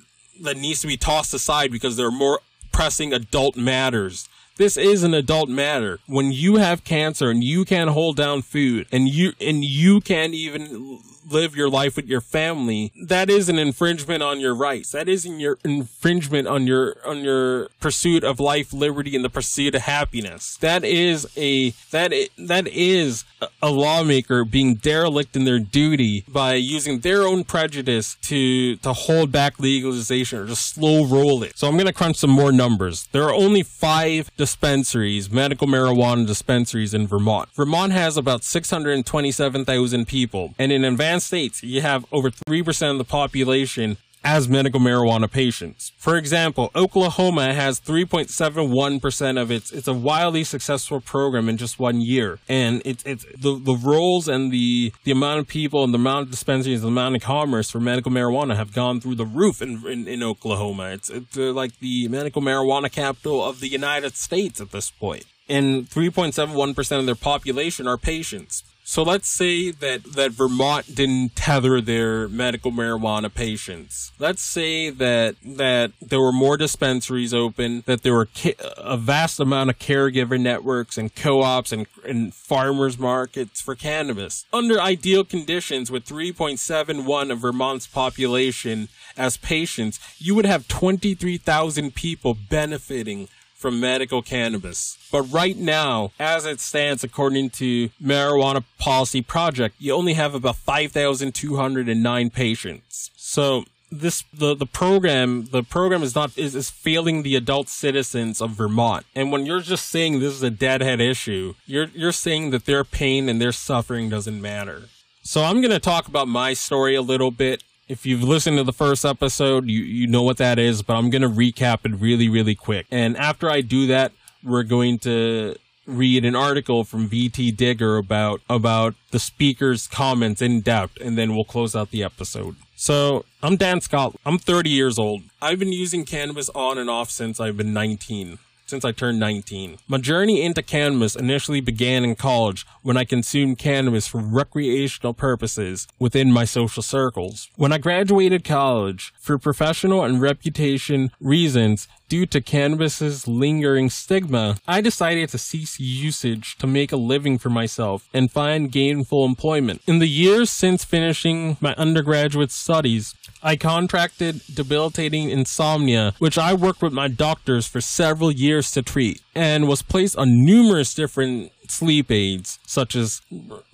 that 0.42 0.56
needs 0.56 0.80
to 0.80 0.86
be 0.86 0.96
tossed 0.96 1.34
aside 1.34 1.70
because 1.70 1.96
there 1.96 2.06
are 2.06 2.12
more 2.12 2.40
pressing 2.72 3.12
adult 3.12 3.56
matters. 3.56 4.28
This 4.56 4.76
is 4.76 5.02
an 5.02 5.14
adult 5.14 5.48
matter. 5.48 5.98
When 6.06 6.30
you 6.30 6.56
have 6.56 6.84
cancer 6.84 7.28
and 7.28 7.42
you 7.42 7.64
can't 7.64 7.90
hold 7.90 8.16
down 8.16 8.42
food 8.42 8.86
and 8.92 9.08
you 9.08 9.32
and 9.40 9.64
you 9.64 10.00
can't 10.00 10.32
even 10.32 11.00
live 11.30 11.56
your 11.56 11.68
life 11.68 11.96
with 11.96 12.06
your 12.06 12.20
family, 12.20 12.92
that 13.02 13.30
is 13.30 13.48
an 13.48 13.58
infringement 13.58 14.22
on 14.22 14.40
your 14.40 14.54
rights. 14.54 14.92
That 14.92 15.08
is 15.08 15.24
in 15.24 15.40
your 15.40 15.58
infringement 15.64 16.46
on 16.46 16.66
your 16.66 16.96
on 17.04 17.24
your 17.24 17.68
pursuit 17.80 18.24
of 18.24 18.38
life, 18.38 18.72
liberty, 18.72 19.16
and 19.16 19.24
the 19.24 19.30
pursuit 19.30 19.74
of 19.74 19.82
happiness. 19.82 20.56
That 20.58 20.84
is 20.84 21.26
a 21.36 21.70
that 21.90 22.12
is, 22.12 22.28
that 22.38 22.68
is 22.68 23.24
a 23.62 23.70
lawmaker 23.70 24.44
being 24.44 24.74
derelict 24.74 25.36
in 25.36 25.44
their 25.44 25.58
duty 25.58 26.24
by 26.28 26.54
using 26.54 27.00
their 27.00 27.22
own 27.24 27.44
prejudice 27.44 28.16
to 28.22 28.76
to 28.76 28.92
hold 28.92 29.32
back 29.32 29.58
legalization 29.58 30.38
or 30.38 30.46
just 30.46 30.74
slow 30.74 31.04
roll 31.04 31.42
it. 31.42 31.58
So 31.58 31.68
I'm 31.68 31.74
going 31.74 31.86
to 31.86 31.92
crunch 31.92 32.16
some 32.16 32.30
more 32.30 32.52
numbers. 32.52 33.08
There 33.12 33.24
are 33.24 33.34
only 33.34 33.62
five 33.62 34.30
dispensaries, 34.44 35.30
medical 35.30 35.66
marijuana 35.66 36.26
dispensaries 36.26 36.92
in 36.92 37.06
Vermont. 37.06 37.48
Vermont 37.54 37.92
has 37.92 38.18
about 38.18 38.44
627,000 38.44 40.06
people, 40.06 40.54
and 40.58 40.70
in 40.70 40.84
advanced 40.84 41.28
states, 41.28 41.62
you 41.62 41.80
have 41.80 42.04
over 42.12 42.28
3% 42.28 42.90
of 42.90 42.98
the 42.98 43.04
population 43.04 43.96
as 44.24 44.48
medical 44.48 44.80
marijuana 44.80 45.30
patients. 45.30 45.92
For 45.98 46.16
example, 46.16 46.70
Oklahoma 46.74 47.52
has 47.52 47.78
3.71% 47.80 49.40
of 49.40 49.50
its, 49.50 49.70
it's 49.70 49.86
a 49.86 49.92
wildly 49.92 50.44
successful 50.44 51.00
program 51.00 51.48
in 51.48 51.58
just 51.58 51.78
one 51.78 52.00
year. 52.00 52.38
And 52.48 52.80
it's, 52.84 53.04
it's 53.04 53.26
the, 53.38 53.60
the 53.62 53.76
roles 53.76 54.26
and 54.26 54.50
the, 54.50 54.92
the 55.04 55.10
amount 55.12 55.40
of 55.40 55.48
people 55.48 55.84
and 55.84 55.92
the 55.92 55.98
amount 55.98 56.26
of 56.26 56.30
dispensaries 56.30 56.82
and 56.82 56.96
the 56.96 57.00
amount 57.00 57.16
of 57.16 57.22
commerce 57.22 57.70
for 57.70 57.80
medical 57.80 58.10
marijuana 58.10 58.56
have 58.56 58.72
gone 58.72 59.00
through 59.00 59.16
the 59.16 59.26
roof 59.26 59.60
in, 59.60 59.86
in, 59.86 60.08
in 60.08 60.22
Oklahoma. 60.22 60.90
It's, 60.90 61.10
it's 61.10 61.36
uh, 61.36 61.52
like 61.52 61.78
the 61.80 62.08
medical 62.08 62.40
marijuana 62.40 62.90
capital 62.90 63.44
of 63.44 63.60
the 63.60 63.68
United 63.68 64.16
States 64.16 64.60
at 64.60 64.70
this 64.70 64.90
point. 64.90 65.26
And 65.48 65.88
3.71% 65.88 66.98
of 66.98 67.06
their 67.06 67.14
population 67.14 67.86
are 67.86 67.98
patients. 67.98 68.62
So 68.86 69.02
let's 69.02 69.28
say 69.28 69.70
that, 69.70 70.04
that 70.12 70.32
Vermont 70.32 70.94
didn't 70.94 71.34
tether 71.34 71.80
their 71.80 72.28
medical 72.28 72.70
marijuana 72.70 73.32
patients. 73.32 74.12
Let's 74.18 74.42
say 74.42 74.90
that 74.90 75.36
that 75.42 75.92
there 76.02 76.20
were 76.20 76.32
more 76.32 76.58
dispensaries 76.58 77.32
open, 77.32 77.82
that 77.86 78.02
there 78.02 78.12
were 78.12 78.28
ca- 78.36 78.56
a 78.76 78.98
vast 78.98 79.40
amount 79.40 79.70
of 79.70 79.78
caregiver 79.78 80.38
networks 80.38 80.98
and 80.98 81.14
co-ops 81.14 81.72
and, 81.72 81.86
and 82.06 82.34
farmers 82.34 82.98
markets 82.98 83.62
for 83.62 83.74
cannabis. 83.74 84.44
Under 84.52 84.78
ideal 84.78 85.24
conditions, 85.24 85.90
with 85.90 86.04
3.71 86.04 87.32
of 87.32 87.38
Vermont's 87.38 87.86
population 87.86 88.88
as 89.16 89.38
patients, 89.38 89.98
you 90.18 90.34
would 90.34 90.46
have 90.46 90.68
23,000 90.68 91.94
people 91.94 92.34
benefiting 92.34 93.28
from 93.64 93.80
medical 93.80 94.20
cannabis. 94.20 94.98
But 95.10 95.22
right 95.22 95.56
now, 95.56 96.12
as 96.20 96.44
it 96.44 96.60
stands, 96.60 97.02
according 97.02 97.48
to 97.60 97.88
Marijuana 97.98 98.62
Policy 98.78 99.22
Project, 99.22 99.76
you 99.78 99.94
only 99.94 100.12
have 100.12 100.34
about 100.34 100.56
5,209 100.56 102.28
patients. 102.28 103.10
So 103.16 103.64
this 103.90 104.22
the 104.34 104.54
the 104.54 104.66
program 104.66 105.46
the 105.46 105.62
program 105.62 106.02
is 106.02 106.14
not 106.14 106.36
is, 106.36 106.54
is 106.54 106.68
failing 106.68 107.22
the 107.22 107.36
adult 107.36 107.70
citizens 107.70 108.42
of 108.42 108.50
Vermont. 108.50 109.06
And 109.14 109.32
when 109.32 109.46
you're 109.46 109.60
just 109.60 109.88
saying 109.88 110.20
this 110.20 110.34
is 110.34 110.42
a 110.42 110.50
deadhead 110.50 111.00
issue, 111.00 111.54
you're 111.64 111.88
you're 111.94 112.12
saying 112.12 112.50
that 112.50 112.66
their 112.66 112.84
pain 112.84 113.30
and 113.30 113.40
their 113.40 113.52
suffering 113.52 114.10
doesn't 114.10 114.42
matter. 114.42 114.90
So 115.22 115.42
I'm 115.42 115.62
going 115.62 115.70
to 115.70 115.80
talk 115.80 116.06
about 116.06 116.28
my 116.28 116.52
story 116.52 116.94
a 116.94 117.00
little 117.00 117.30
bit 117.30 117.62
if 117.88 118.06
you've 118.06 118.22
listened 118.22 118.56
to 118.58 118.64
the 118.64 118.72
first 118.72 119.04
episode, 119.04 119.68
you, 119.68 119.80
you 119.80 120.06
know 120.06 120.22
what 120.22 120.38
that 120.38 120.58
is, 120.58 120.82
but 120.82 120.94
I'm 120.94 121.10
going 121.10 121.22
to 121.22 121.28
recap 121.28 121.84
it 121.84 121.92
really, 122.00 122.28
really 122.28 122.54
quick. 122.54 122.86
And 122.90 123.16
after 123.16 123.50
I 123.50 123.60
do 123.60 123.86
that, 123.88 124.12
we're 124.42 124.62
going 124.62 124.98
to 125.00 125.56
read 125.86 126.24
an 126.24 126.34
article 126.34 126.84
from 126.84 127.08
VT 127.08 127.54
Digger 127.56 127.96
about, 127.96 128.40
about 128.48 128.94
the 129.10 129.18
speaker's 129.18 129.86
comments 129.86 130.40
in 130.40 130.62
depth, 130.62 130.98
and 131.00 131.18
then 131.18 131.34
we'll 131.34 131.44
close 131.44 131.76
out 131.76 131.90
the 131.90 132.02
episode. 132.02 132.56
So, 132.76 133.24
I'm 133.42 133.56
Dan 133.56 133.80
Scott. 133.80 134.16
I'm 134.26 134.38
30 134.38 134.70
years 134.70 134.98
old. 134.98 135.22
I've 135.40 135.58
been 135.58 135.72
using 135.72 136.04
cannabis 136.04 136.48
on 136.50 136.78
and 136.78 136.90
off 136.90 137.10
since 137.10 137.38
I've 137.38 137.56
been 137.56 137.72
19 137.72 138.38
since 138.66 138.84
I 138.84 138.92
turned 138.92 139.18
19. 139.18 139.78
My 139.88 139.98
journey 139.98 140.42
into 140.42 140.62
cannabis 140.62 141.16
initially 141.16 141.60
began 141.60 142.04
in 142.04 142.14
college 142.14 142.66
when 142.82 142.96
I 142.96 143.04
consumed 143.04 143.58
cannabis 143.58 144.06
for 144.06 144.20
recreational 144.20 145.14
purposes 145.14 145.86
within 145.98 146.32
my 146.32 146.44
social 146.44 146.82
circles. 146.82 147.50
When 147.56 147.72
I 147.72 147.78
graduated 147.78 148.44
college, 148.44 149.12
for 149.18 149.38
professional 149.38 150.04
and 150.04 150.20
reputation 150.20 151.10
reasons, 151.20 151.88
due 152.08 152.26
to 152.26 152.40
cannabis's 152.40 153.26
lingering 153.26 153.90
stigma, 153.90 154.56
I 154.68 154.80
decided 154.80 155.30
to 155.30 155.38
cease 155.38 155.80
usage 155.80 156.56
to 156.58 156.66
make 156.66 156.92
a 156.92 156.96
living 156.96 157.38
for 157.38 157.50
myself 157.50 158.08
and 158.12 158.30
find 158.30 158.70
gainful 158.70 159.24
employment. 159.24 159.82
In 159.86 159.98
the 159.98 160.06
years 160.06 160.50
since 160.50 160.84
finishing 160.84 161.56
my 161.60 161.74
undergraduate 161.74 162.50
studies, 162.50 163.14
I 163.42 163.56
contracted 163.56 164.40
debilitating 164.52 165.28
insomnia, 165.28 166.14
which 166.18 166.38
I 166.38 166.54
worked 166.54 166.82
with 166.82 166.92
my 166.92 167.08
doctors 167.08 167.66
for 167.66 167.80
several 167.80 168.30
years 168.30 168.53
to 168.62 168.82
treat, 168.82 169.20
and 169.34 169.68
was 169.68 169.82
placed 169.82 170.16
on 170.16 170.44
numerous 170.44 170.94
different 170.94 171.52
sleep 171.68 172.10
aids, 172.10 172.58
such 172.66 172.94
as 172.94 173.20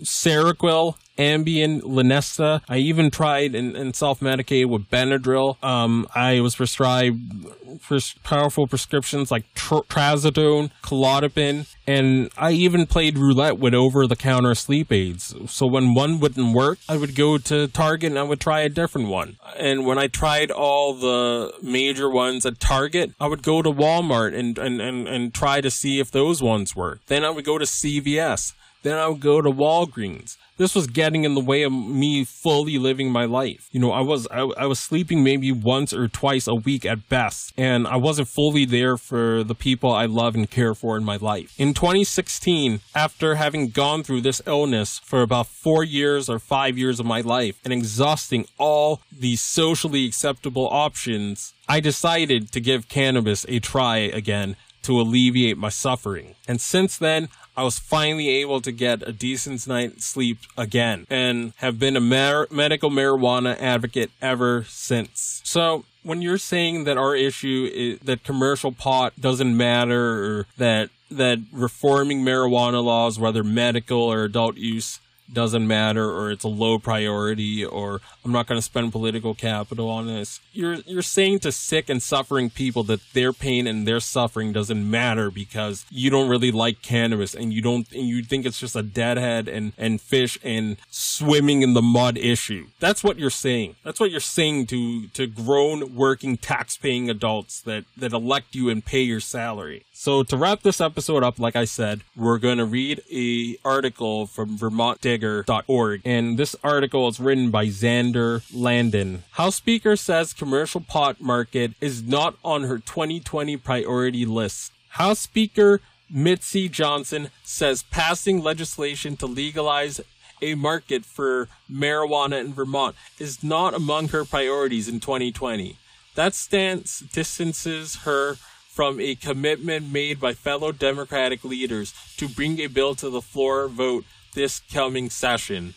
Seroquel, 0.02 0.94
Ambien, 1.20 1.82
Lunesta. 1.82 2.62
I 2.66 2.78
even 2.78 3.10
tried 3.10 3.54
and, 3.54 3.76
and 3.76 3.94
self-medicated 3.94 4.70
with 4.70 4.88
Benadryl. 4.90 5.62
Um, 5.62 6.08
I 6.14 6.40
was 6.40 6.56
prescribed 6.56 7.46
pres- 7.82 8.14
powerful 8.24 8.66
prescriptions 8.66 9.30
like 9.30 9.44
tr- 9.54 9.86
Trazodone, 9.88 10.70
Klonopin, 10.82 11.66
and 11.86 12.30
I 12.38 12.52
even 12.52 12.86
played 12.86 13.18
roulette 13.18 13.58
with 13.58 13.74
over-the-counter 13.74 14.54
sleep 14.54 14.90
aids. 14.90 15.34
So 15.48 15.66
when 15.66 15.92
one 15.92 16.20
wouldn't 16.20 16.54
work, 16.54 16.78
I 16.88 16.96
would 16.96 17.14
go 17.14 17.36
to 17.36 17.68
Target 17.68 18.12
and 18.12 18.18
I 18.18 18.22
would 18.22 18.40
try 18.40 18.60
a 18.60 18.70
different 18.70 19.08
one. 19.08 19.36
And 19.58 19.84
when 19.84 19.98
I 19.98 20.06
tried 20.06 20.50
all 20.50 20.94
the 20.94 21.52
major 21.62 22.08
ones 22.08 22.46
at 22.46 22.60
Target, 22.60 23.12
I 23.20 23.26
would 23.26 23.42
go 23.42 23.60
to 23.60 23.70
Walmart 23.70 24.34
and, 24.34 24.56
and, 24.56 24.80
and, 24.80 25.06
and 25.06 25.34
try 25.34 25.60
to 25.60 25.70
see 25.70 26.00
if 26.00 26.10
those 26.10 26.42
ones 26.42 26.74
worked. 26.74 27.08
Then 27.08 27.24
I 27.26 27.30
would 27.30 27.44
go 27.44 27.58
to 27.58 27.66
CVS. 27.66 28.54
Then 28.82 28.98
I 28.98 29.08
would 29.08 29.20
go 29.20 29.40
to 29.40 29.50
Walgreens 29.50 30.36
this 30.60 30.74
was 30.74 30.88
getting 30.88 31.24
in 31.24 31.34
the 31.34 31.40
way 31.40 31.62
of 31.62 31.72
me 31.72 32.22
fully 32.22 32.78
living 32.78 33.10
my 33.10 33.24
life. 33.24 33.70
You 33.72 33.80
know, 33.80 33.92
I 33.92 34.02
was 34.02 34.28
I, 34.30 34.40
I 34.58 34.66
was 34.66 34.78
sleeping 34.78 35.24
maybe 35.24 35.50
once 35.50 35.94
or 35.94 36.06
twice 36.06 36.46
a 36.46 36.54
week 36.54 36.84
at 36.84 37.08
best, 37.08 37.54
and 37.56 37.88
I 37.88 37.96
wasn't 37.96 38.28
fully 38.28 38.66
there 38.66 38.98
for 38.98 39.42
the 39.42 39.54
people 39.54 39.90
I 39.90 40.04
love 40.04 40.34
and 40.34 40.50
care 40.50 40.74
for 40.74 40.98
in 40.98 41.02
my 41.02 41.16
life. 41.16 41.54
In 41.58 41.72
2016, 41.72 42.80
after 42.94 43.36
having 43.36 43.70
gone 43.70 44.02
through 44.02 44.20
this 44.20 44.42
illness 44.46 44.98
for 44.98 45.22
about 45.22 45.46
four 45.46 45.82
years 45.82 46.28
or 46.28 46.38
five 46.38 46.76
years 46.76 47.00
of 47.00 47.06
my 47.06 47.22
life 47.22 47.58
and 47.64 47.72
exhausting 47.72 48.46
all 48.58 49.00
the 49.10 49.36
socially 49.36 50.04
acceptable 50.04 50.68
options, 50.70 51.54
I 51.70 51.80
decided 51.80 52.52
to 52.52 52.60
give 52.60 52.90
cannabis 52.90 53.46
a 53.48 53.60
try 53.60 53.96
again 53.96 54.56
to 54.82 55.00
alleviate 55.00 55.58
my 55.58 55.68
suffering. 55.68 56.34
And 56.48 56.60
since 56.60 56.96
then, 56.96 57.28
I 57.56 57.62
was 57.62 57.78
finally 57.78 58.28
able 58.28 58.60
to 58.62 58.72
get 58.72 59.06
a 59.06 59.12
decent 59.12 59.66
night's 59.66 60.06
sleep 60.06 60.38
again 60.56 61.06
and 61.10 61.52
have 61.56 61.78
been 61.78 61.96
a 61.96 62.00
mar- 62.00 62.48
medical 62.50 62.90
marijuana 62.90 63.60
advocate 63.60 64.10
ever 64.22 64.64
since. 64.68 65.42
So, 65.44 65.84
when 66.02 66.22
you're 66.22 66.38
saying 66.38 66.84
that 66.84 66.96
our 66.96 67.14
issue 67.14 67.70
is 67.72 67.98
that 68.00 68.24
commercial 68.24 68.72
pot 68.72 69.12
doesn't 69.20 69.54
matter 69.54 70.24
or 70.24 70.46
that 70.56 70.88
that 71.10 71.40
reforming 71.52 72.24
marijuana 72.24 72.82
laws, 72.82 73.18
whether 73.18 73.42
medical 73.42 74.00
or 74.00 74.24
adult 74.24 74.56
use, 74.56 75.00
doesn't 75.32 75.66
matter 75.66 76.10
or 76.10 76.30
it's 76.30 76.44
a 76.44 76.48
low 76.48 76.78
priority 76.78 77.64
or 77.64 78.00
I'm 78.24 78.32
not 78.32 78.46
going 78.46 78.58
to 78.58 78.62
spend 78.62 78.92
political 78.92 79.34
capital 79.34 79.88
on 79.88 80.06
this. 80.06 80.40
You're 80.52 80.74
you're 80.86 81.02
saying 81.02 81.40
to 81.40 81.52
sick 81.52 81.88
and 81.88 82.02
suffering 82.02 82.50
people 82.50 82.82
that 82.84 83.00
their 83.12 83.32
pain 83.32 83.66
and 83.66 83.86
their 83.86 84.00
suffering 84.00 84.52
doesn't 84.52 84.90
matter 84.90 85.30
because 85.30 85.84
you 85.90 86.10
don't 86.10 86.28
really 86.28 86.50
like 86.50 86.82
cannabis 86.82 87.34
and 87.34 87.52
you 87.52 87.62
don't 87.62 87.90
and 87.92 88.06
you 88.08 88.22
think 88.22 88.46
it's 88.46 88.60
just 88.60 88.76
a 88.76 88.82
deadhead 88.82 89.48
and 89.48 89.72
and 89.78 90.00
Phish 90.00 90.38
and 90.42 90.76
swimming 90.90 91.62
in 91.62 91.74
the 91.74 91.82
mud 91.82 92.18
issue. 92.18 92.66
That's 92.78 93.02
what 93.02 93.18
you're 93.18 93.30
saying. 93.30 93.76
That's 93.84 94.00
what 94.00 94.10
you're 94.10 94.20
saying 94.20 94.66
to 94.66 95.08
to 95.08 95.26
grown 95.26 95.94
working 95.94 96.36
tax 96.36 96.76
paying 96.76 97.08
adults 97.08 97.60
that 97.62 97.84
that 97.96 98.12
elect 98.12 98.54
you 98.54 98.68
and 98.68 98.84
pay 98.84 99.02
your 99.02 99.20
salary. 99.20 99.84
So 100.00 100.22
to 100.22 100.36
wrap 100.38 100.62
this 100.62 100.80
episode 100.80 101.22
up, 101.22 101.38
like 101.38 101.54
I 101.54 101.66
said, 101.66 102.04
we're 102.16 102.38
going 102.38 102.56
to 102.56 102.64
read 102.64 103.02
a 103.12 103.58
article 103.66 104.24
from 104.26 104.56
VermontDigger.org, 104.56 106.00
and 106.06 106.38
this 106.38 106.56
article 106.64 107.06
is 107.08 107.20
written 107.20 107.50
by 107.50 107.66
Xander 107.66 108.42
Landen. 108.50 109.24
House 109.32 109.56
Speaker 109.56 109.96
says 109.96 110.32
commercial 110.32 110.80
pot 110.80 111.20
market 111.20 111.72
is 111.82 112.02
not 112.02 112.36
on 112.42 112.62
her 112.62 112.78
2020 112.78 113.58
priority 113.58 114.24
list. 114.24 114.72
House 114.88 115.18
Speaker 115.18 115.82
Mitzi 116.08 116.70
Johnson 116.70 117.28
says 117.44 117.82
passing 117.82 118.42
legislation 118.42 119.18
to 119.18 119.26
legalize 119.26 120.00
a 120.40 120.54
market 120.54 121.04
for 121.04 121.48
marijuana 121.70 122.40
in 122.40 122.54
Vermont 122.54 122.96
is 123.18 123.44
not 123.44 123.74
among 123.74 124.08
her 124.08 124.24
priorities 124.24 124.88
in 124.88 124.98
2020. 124.98 125.76
That 126.14 126.32
stance 126.32 127.00
distances 127.00 127.96
her 128.06 128.38
from 128.80 128.98
a 128.98 129.14
commitment 129.14 129.92
made 129.92 130.18
by 130.18 130.32
fellow 130.32 130.72
Democratic 130.72 131.44
leaders 131.44 131.92
to 132.16 132.26
bring 132.26 132.58
a 132.58 132.66
bill 132.66 132.94
to 132.94 133.10
the 133.10 133.20
floor 133.20 133.68
vote 133.68 134.06
this 134.32 134.62
coming 134.72 135.10
session. 135.10 135.74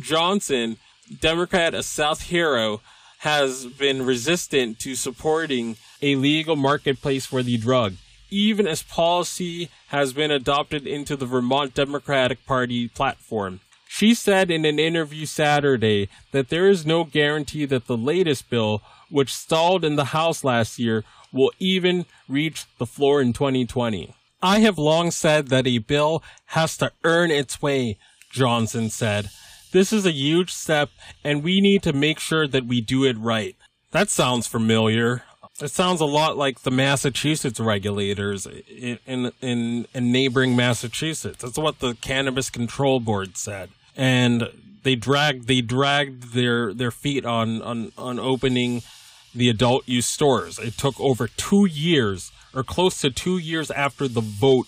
Johnson, 0.00 0.78
Democrat, 1.20 1.74
a 1.74 1.82
South 1.82 2.22
Hero, 2.22 2.80
has 3.18 3.66
been 3.66 4.06
resistant 4.06 4.78
to 4.78 4.94
supporting 4.94 5.76
a 6.00 6.16
legal 6.16 6.56
marketplace 6.56 7.26
for 7.26 7.42
the 7.42 7.58
drug, 7.58 7.96
even 8.30 8.66
as 8.66 8.82
policy 8.82 9.68
has 9.88 10.14
been 10.14 10.30
adopted 10.30 10.86
into 10.86 11.16
the 11.16 11.26
Vermont 11.26 11.74
Democratic 11.74 12.46
Party 12.46 12.88
platform. 12.88 13.60
She 13.86 14.14
said 14.14 14.50
in 14.50 14.64
an 14.64 14.78
interview 14.78 15.26
Saturday 15.26 16.08
that 16.32 16.48
there 16.48 16.66
is 16.66 16.86
no 16.86 17.04
guarantee 17.04 17.66
that 17.66 17.88
the 17.88 17.96
latest 17.98 18.48
bill, 18.48 18.80
which 19.10 19.34
stalled 19.34 19.84
in 19.84 19.96
the 19.96 20.16
House 20.16 20.44
last 20.44 20.78
year, 20.78 21.04
will 21.32 21.52
even 21.58 22.06
reach 22.28 22.66
the 22.78 22.86
floor 22.86 23.20
in 23.20 23.32
2020. 23.32 24.14
I 24.42 24.60
have 24.60 24.78
long 24.78 25.10
said 25.10 25.48
that 25.48 25.66
a 25.66 25.78
bill 25.78 26.22
has 26.46 26.76
to 26.78 26.92
earn 27.04 27.30
its 27.30 27.60
way, 27.60 27.98
Johnson 28.30 28.88
said. 28.90 29.30
This 29.72 29.92
is 29.92 30.06
a 30.06 30.12
huge 30.12 30.52
step 30.52 30.90
and 31.24 31.42
we 31.42 31.60
need 31.60 31.82
to 31.82 31.92
make 31.92 32.18
sure 32.18 32.46
that 32.46 32.66
we 32.66 32.80
do 32.80 33.04
it 33.04 33.18
right. 33.18 33.56
That 33.90 34.10
sounds 34.10 34.46
familiar. 34.46 35.24
It 35.60 35.70
sounds 35.70 36.00
a 36.00 36.06
lot 36.06 36.36
like 36.36 36.60
the 36.60 36.70
Massachusetts 36.70 37.58
regulators 37.58 38.46
in, 38.46 38.98
in, 39.06 39.32
in, 39.40 39.86
in 39.92 40.12
neighboring 40.12 40.54
Massachusetts. 40.54 41.42
That's 41.42 41.58
what 41.58 41.80
the 41.80 41.94
Cannabis 41.94 42.48
Control 42.48 43.00
Board 43.00 43.36
said. 43.36 43.70
And 43.96 44.50
they 44.84 44.94
dragged, 44.94 45.48
they 45.48 45.60
dragged 45.60 46.32
their, 46.32 46.72
their 46.72 46.92
feet 46.92 47.24
on, 47.24 47.60
on, 47.62 47.92
on 47.98 48.20
opening 48.20 48.82
the 49.38 49.48
adult 49.48 49.88
use 49.88 50.06
stores. 50.06 50.58
It 50.58 50.76
took 50.76 51.00
over 51.00 51.28
two 51.28 51.66
years, 51.66 52.32
or 52.54 52.62
close 52.62 53.00
to 53.00 53.10
two 53.10 53.38
years 53.38 53.70
after 53.70 54.08
the 54.08 54.20
vote 54.20 54.66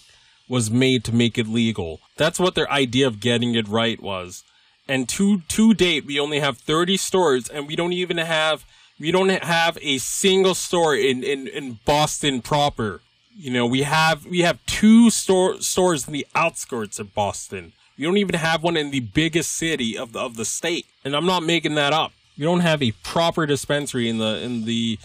was 0.48 0.70
made 0.70 1.04
to 1.04 1.14
make 1.14 1.38
it 1.38 1.46
legal. 1.46 2.00
That's 2.16 2.40
what 2.40 2.54
their 2.54 2.70
idea 2.70 3.06
of 3.06 3.20
getting 3.20 3.54
it 3.54 3.68
right 3.68 4.00
was. 4.00 4.44
And 4.88 5.09
to 5.11 5.40
to 5.40 5.74
date, 5.74 6.04
we 6.04 6.18
only 6.18 6.40
have 6.40 6.59
30 6.59 6.96
stores, 6.96 7.48
and 7.48 7.68
we 7.68 7.76
don't 7.76 7.92
even 7.92 8.18
have 8.18 8.64
we 8.98 9.12
don't 9.12 9.28
have 9.28 9.78
a 9.80 9.98
single 9.98 10.54
store 10.54 10.94
in 10.94 11.22
in, 11.22 11.46
in 11.46 11.78
Boston 11.85 12.42
proper. 12.42 13.00
You 13.37 13.52
know, 13.52 13.66
we 13.66 13.83
have 13.83 14.26
we 14.26 14.40
have 14.40 14.64
two 14.66 15.11
store 15.11 15.61
stores 15.61 16.06
in 16.06 16.12
the 16.12 16.26
outskirts 16.35 16.98
of 16.98 17.14
Boston. 17.14 17.72
We 17.96 18.04
don't 18.04 18.16
even 18.16 18.35
have 18.35 18.62
one 18.62 18.76
in 18.76 18.90
the 18.90 19.00
biggest 19.00 19.52
city 19.52 19.96
of 19.96 20.12
the 20.12 20.20
of 20.20 20.37
the 20.37 20.44
state, 20.44 20.87
and 21.04 21.14
I'm 21.14 21.26
not 21.26 21.44
making 21.44 21.76
that 21.76 21.92
up. 21.92 22.12
We 22.40 22.46
don't 22.46 22.61
have 22.61 22.83
a 22.83 22.92
proper 23.03 23.44
dispensary 23.44 24.09
in 24.09 24.16
the 24.16 24.40
in 24.40 24.64
the 24.64 24.98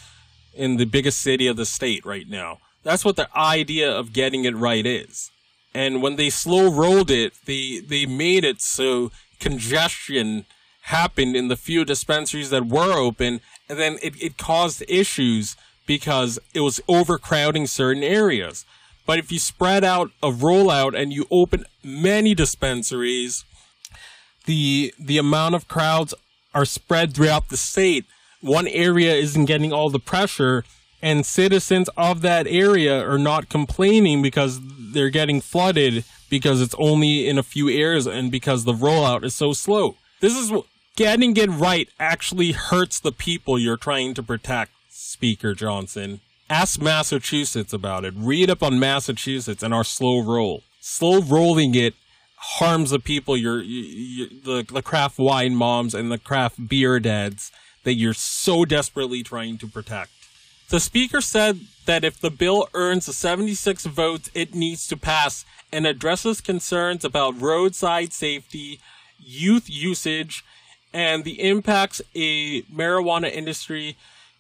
in 0.54 0.78
the 0.78 0.86
biggest 0.86 1.20
city 1.20 1.48
of 1.48 1.58
the 1.58 1.66
state 1.66 2.06
right 2.06 2.30
now. 2.30 2.60
That's 2.82 3.04
what 3.04 3.18
the 3.18 3.28
idea 3.38 3.92
of 3.92 4.14
getting 4.14 4.46
it 4.46 4.56
right 4.56 4.86
is. 4.86 5.32
And 5.74 6.02
when 6.02 6.16
they 6.16 6.30
slow 6.30 6.72
rolled 6.72 7.12
it, 7.12 7.34
they 7.46 7.80
they 7.80 8.06
made 8.06 8.46
it 8.46 8.62
so 8.62 9.12
congestion 9.42 10.46
happened 10.84 11.36
in 11.36 11.50
the 11.50 11.58
few 11.58 11.84
dispensaries 11.84 12.52
that 12.52 12.68
were 12.68 12.94
open, 12.94 13.42
and 13.68 13.78
then 13.78 13.98
it, 14.02 14.14
it 14.24 14.38
caused 14.38 14.82
issues 14.88 15.58
because 15.86 16.40
it 16.54 16.62
was 16.62 16.80
overcrowding 16.88 17.68
certain 17.68 18.02
areas. 18.04 18.64
But 19.06 19.20
if 19.20 19.30
you 19.30 19.40
spread 19.40 19.84
out 19.84 20.12
a 20.24 20.30
rollout 20.32 20.98
and 20.98 21.12
you 21.12 21.28
open 21.30 21.66
many 21.84 22.34
dispensaries, 22.34 23.44
the 24.46 24.94
the 24.98 25.18
amount 25.18 25.56
of 25.56 25.68
crowds 25.68 26.14
are 26.56 26.66
spread 26.66 27.14
throughout 27.14 27.50
the 27.50 27.58
state. 27.58 28.06
One 28.42 28.68
area 28.68 29.14
isn't 29.14 29.46
getting 29.46 29.72
all 29.72 29.90
the 29.90 30.00
pressure, 30.00 30.64
and 31.02 31.26
citizens 31.26 31.90
of 31.98 32.22
that 32.22 32.48
area 32.48 33.08
are 33.08 33.20
not 33.20 33.50
complaining 33.50 34.24
because 34.24 34.60
they're 34.64 35.10
getting 35.10 35.42
flooded 35.42 36.06
because 36.30 36.62
it's 36.62 36.76
only 36.80 37.28
in 37.28 37.38
a 37.38 37.44
few 37.44 37.70
areas 37.70 38.08
and 38.08 38.32
because 38.32 38.64
the 38.64 38.74
rollout 38.74 39.24
is 39.24 39.36
so 39.36 39.54
slow. 39.54 39.96
This 40.22 40.36
is 40.36 40.52
getting 40.96 41.36
it 41.38 41.50
right 41.50 41.90
actually 42.00 42.54
hurts 42.54 43.00
the 43.00 43.12
people 43.12 43.60
you're 43.60 43.78
trying 43.78 44.14
to 44.16 44.24
protect, 44.24 44.72
Speaker 44.90 45.54
Johnson. 45.54 46.22
Ask 46.50 46.82
Massachusetts 46.82 47.74
about 47.74 48.06
it. 48.06 48.14
Read 48.16 48.50
up 48.50 48.64
on 48.64 48.80
Massachusetts 48.80 49.64
and 49.64 49.74
our 49.74 49.84
slow 49.84 50.24
roll. 50.24 50.64
Slow 50.80 51.22
rolling 51.22 51.76
it 51.76 51.96
harms 52.38 52.92
the 52.92 53.00
people 53.00 53.38
you're, 53.38 53.62
you, 53.62 54.28
the, 54.44 54.66
the 54.72 54.82
craft 54.82 55.18
wine 55.18 55.56
moms 55.56 55.94
and 55.94 56.12
the 56.12 56.18
craft 56.18 56.68
beer 56.68 57.00
dads 57.00 57.52
that 57.84 57.94
you're 57.94 58.14
so 58.14 58.66
desperately 58.66 59.24
trying 59.24 59.58
to 59.58 59.68
protect. 59.68 60.12
The 60.70 60.80
speaker 60.80 61.22
said 61.22 61.62
that 61.86 62.04
if 62.04 62.20
the 62.20 62.32
bill 62.32 62.68
earns 62.74 63.06
the 63.06 63.14
76 63.14 63.86
votes 63.86 64.30
it 64.34 64.56
needs 64.56 64.88
to 64.88 64.98
pass 64.98 65.46
and 65.72 65.86
addresses 65.86 66.42
concerns 66.42 67.06
about 67.06 67.40
roadside 67.40 68.14
safety, 68.14 68.80
youth 69.20 69.70
usage, 69.70 70.44
and 70.94 71.24
the 71.24 71.42
impacts 71.42 72.02
a 72.16 72.62
marijuana 72.64 73.32
industry 73.32 73.98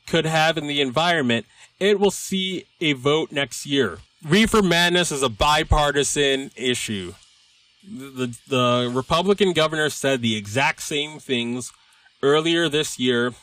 could 0.07 0.25
have 0.25 0.57
in 0.57 0.67
the 0.67 0.81
environment, 0.81 1.45
it 1.79 1.99
will 1.99 2.11
see 2.11 2.65
a 2.79 2.93
vote 2.93 3.31
next 3.31 3.65
year. 3.65 3.99
Reefer 4.23 4.61
madness 4.61 5.11
is 5.11 5.21
a 5.21 5.29
bipartisan 5.29 6.51
issue. 6.55 7.13
The, 7.87 8.37
the 8.47 8.91
Republican 8.93 9.53
governor 9.53 9.89
said 9.89 10.21
the 10.21 10.35
exact 10.35 10.81
same 10.81 11.19
things 11.19 11.71
earlier 12.21 12.67
this 12.69 12.99
year. 12.99 13.33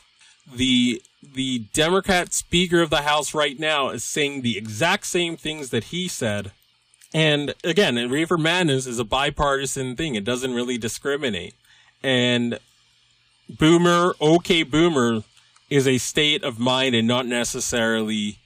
The 0.53 1.01
the 1.21 1.59
Democrat 1.73 2.33
Speaker 2.33 2.81
of 2.81 2.89
the 2.89 3.03
House 3.03 3.33
right 3.33 3.57
now 3.57 3.89
is 3.89 4.03
saying 4.03 4.41
the 4.41 4.57
exact 4.57 5.05
same 5.05 5.37
things 5.37 5.69
that 5.69 5.85
he 5.85 6.07
said. 6.09 6.51
And 7.13 7.53
again, 7.63 7.95
reefer 8.09 8.37
madness 8.37 8.87
is 8.87 8.99
a 8.99 9.05
bipartisan 9.05 9.95
thing. 9.95 10.15
It 10.15 10.25
doesn't 10.25 10.53
really 10.53 10.77
discriminate. 10.77 11.53
And 12.01 12.59
boomer, 13.49 14.13
okay 14.19 14.63
boomer 14.63 15.23
is 15.69 15.87
a 15.87 15.97
state 15.97 16.43
of 16.43 16.59
mind 16.59 16.95
and 16.95 17.07
not 17.07 17.25
necessarily 17.25 18.39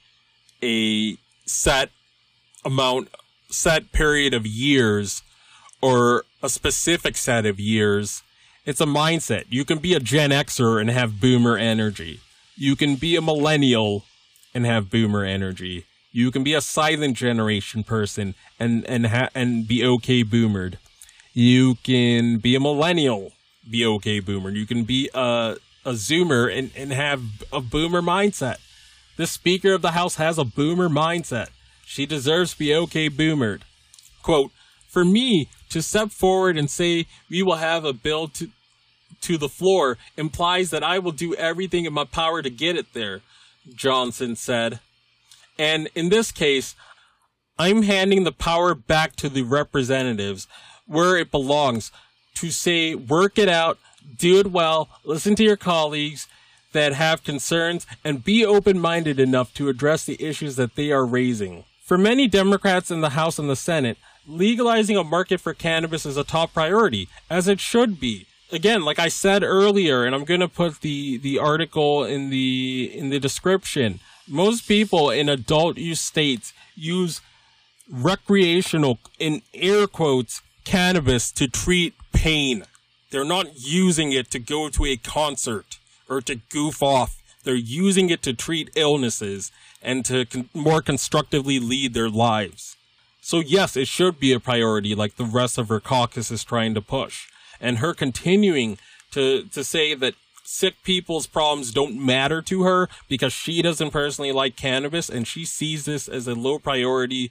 a 0.62 1.16
set 1.46 1.90
amount, 2.64 3.08
set 3.50 3.90
period 3.90 4.34
of 4.34 4.46
years 4.46 5.22
or 5.80 6.24
a 6.42 6.48
specific 6.48 7.16
set 7.16 7.46
of 7.46 7.60
years. 7.60 8.22
It's 8.64 8.80
a 8.80 8.86
mindset. 8.86 9.44
You 9.48 9.64
can 9.64 9.78
be 9.78 9.94
a 9.94 10.00
Gen 10.00 10.30
Xer 10.30 10.80
and 10.80 10.90
have 10.90 11.20
boomer 11.20 11.56
energy. 11.56 12.20
You 12.56 12.76
can 12.76 12.96
be 12.96 13.16
a 13.16 13.22
millennial 13.22 14.04
and 14.54 14.66
have 14.66 14.90
boomer 14.90 15.24
energy. 15.24 15.84
You 16.12 16.30
can 16.30 16.42
be 16.42 16.54
a 16.54 16.60
silent 16.60 17.16
generation 17.16 17.84
person 17.84 18.34
and 18.58 18.84
and 18.86 19.06
ha- 19.06 19.30
and 19.34 19.68
be 19.68 19.84
okay 19.84 20.24
boomered. 20.24 20.74
You 21.32 21.76
can 21.76 22.38
be 22.38 22.54
a 22.56 22.60
millennial, 22.60 23.32
be 23.68 23.86
okay 23.86 24.20
boomer. 24.20 24.50
You 24.50 24.66
can 24.66 24.84
be 24.84 25.08
a 25.14 25.56
a 25.84 25.92
zoomer 25.92 26.54
and, 26.56 26.70
and 26.76 26.92
have 26.92 27.22
a 27.52 27.60
boomer 27.60 28.02
mindset. 28.02 28.56
The 29.16 29.26
Speaker 29.26 29.72
of 29.72 29.82
the 29.82 29.92
House 29.92 30.16
has 30.16 30.38
a 30.38 30.44
boomer 30.44 30.88
mindset. 30.88 31.48
She 31.84 32.04
deserves 32.04 32.52
to 32.52 32.58
be 32.58 32.74
okay 32.74 33.08
boomered. 33.08 33.62
Quote, 34.22 34.50
for 34.88 35.04
me 35.04 35.48
to 35.70 35.82
step 35.82 36.10
forward 36.10 36.56
and 36.56 36.70
say 36.70 37.06
we 37.30 37.42
will 37.42 37.56
have 37.56 37.84
a 37.84 37.92
bill 37.92 38.28
to 38.28 38.50
to 39.20 39.36
the 39.36 39.48
floor 39.48 39.98
implies 40.16 40.70
that 40.70 40.84
I 40.84 40.98
will 40.98 41.12
do 41.12 41.34
everything 41.34 41.84
in 41.84 41.92
my 41.92 42.04
power 42.04 42.40
to 42.40 42.50
get 42.50 42.76
it 42.76 42.92
there, 42.92 43.20
Johnson 43.74 44.36
said. 44.36 44.80
And 45.58 45.88
in 45.94 46.08
this 46.08 46.30
case, 46.30 46.76
I'm 47.58 47.82
handing 47.82 48.22
the 48.22 48.32
power 48.32 48.74
back 48.74 49.16
to 49.16 49.28
the 49.28 49.42
representatives 49.42 50.46
where 50.86 51.16
it 51.16 51.30
belongs 51.30 51.90
to 52.34 52.50
say, 52.50 52.94
work 52.94 53.38
it 53.38 53.48
out, 53.48 53.78
do 54.16 54.38
it 54.38 54.52
well, 54.52 54.88
listen 55.04 55.34
to 55.34 55.42
your 55.42 55.56
colleagues 55.56 56.28
that 56.72 56.92
have 56.92 57.24
concerns, 57.24 57.86
and 58.04 58.22
be 58.22 58.44
open 58.44 58.78
minded 58.78 59.18
enough 59.18 59.52
to 59.54 59.68
address 59.68 60.04
the 60.04 60.22
issues 60.22 60.56
that 60.56 60.76
they 60.76 60.92
are 60.92 61.04
raising. 61.04 61.64
For 61.82 61.98
many 61.98 62.28
Democrats 62.28 62.90
in 62.90 63.00
the 63.00 63.10
House 63.10 63.38
and 63.38 63.50
the 63.50 63.56
Senate, 63.56 63.98
legalizing 64.28 64.96
a 64.96 65.02
market 65.02 65.40
for 65.40 65.54
cannabis 65.54 66.06
is 66.06 66.16
a 66.16 66.24
top 66.24 66.52
priority, 66.52 67.08
as 67.30 67.48
it 67.48 67.58
should 67.58 67.98
be. 67.98 68.26
Again, 68.52 68.84
like 68.84 68.98
I 68.98 69.08
said 69.08 69.42
earlier, 69.42 70.04
and 70.04 70.14
I'm 70.14 70.24
going 70.24 70.40
to 70.40 70.48
put 70.48 70.80
the, 70.80 71.18
the 71.18 71.38
article 71.38 72.04
in 72.04 72.30
the 72.30 72.90
in 72.94 73.10
the 73.10 73.18
description. 73.18 74.00
Most 74.26 74.68
people 74.68 75.10
in 75.10 75.28
adult 75.28 75.78
use 75.78 76.00
states 76.00 76.52
use 76.76 77.20
recreational, 77.90 78.98
in 79.18 79.42
air 79.54 79.86
quotes, 79.86 80.42
cannabis 80.64 81.32
to 81.32 81.48
treat 81.48 81.94
pain. 82.12 82.64
They're 83.10 83.24
not 83.24 83.58
using 83.58 84.12
it 84.12 84.30
to 84.32 84.38
go 84.38 84.68
to 84.68 84.84
a 84.84 84.96
concert 84.96 85.78
or 86.08 86.20
to 86.22 86.36
goof 86.36 86.82
off. 86.82 87.22
They're 87.44 87.54
using 87.54 88.10
it 88.10 88.22
to 88.22 88.34
treat 88.34 88.70
illnesses 88.74 89.50
and 89.82 90.04
to 90.06 90.26
con- 90.26 90.48
more 90.52 90.82
constructively 90.82 91.58
lead 91.58 91.94
their 91.94 92.10
lives. 92.10 92.76
So 93.28 93.40
yes, 93.40 93.76
it 93.76 93.88
should 93.88 94.18
be 94.18 94.32
a 94.32 94.40
priority 94.40 94.94
like 94.94 95.16
the 95.16 95.24
rest 95.26 95.58
of 95.58 95.68
her 95.68 95.80
caucus 95.80 96.30
is 96.30 96.42
trying 96.42 96.72
to 96.72 96.80
push. 96.80 97.26
And 97.60 97.76
her 97.76 97.92
continuing 97.92 98.78
to, 99.10 99.42
to 99.48 99.62
say 99.62 99.92
that 99.92 100.14
sick 100.44 100.76
people's 100.82 101.26
problems 101.26 101.70
don't 101.70 102.02
matter 102.02 102.40
to 102.40 102.62
her 102.62 102.88
because 103.06 103.34
she 103.34 103.60
doesn't 103.60 103.90
personally 103.90 104.32
like 104.32 104.56
cannabis 104.56 105.10
and 105.10 105.28
she 105.28 105.44
sees 105.44 105.84
this 105.84 106.08
as 106.08 106.26
a 106.26 106.34
low 106.34 106.58
priority 106.58 107.30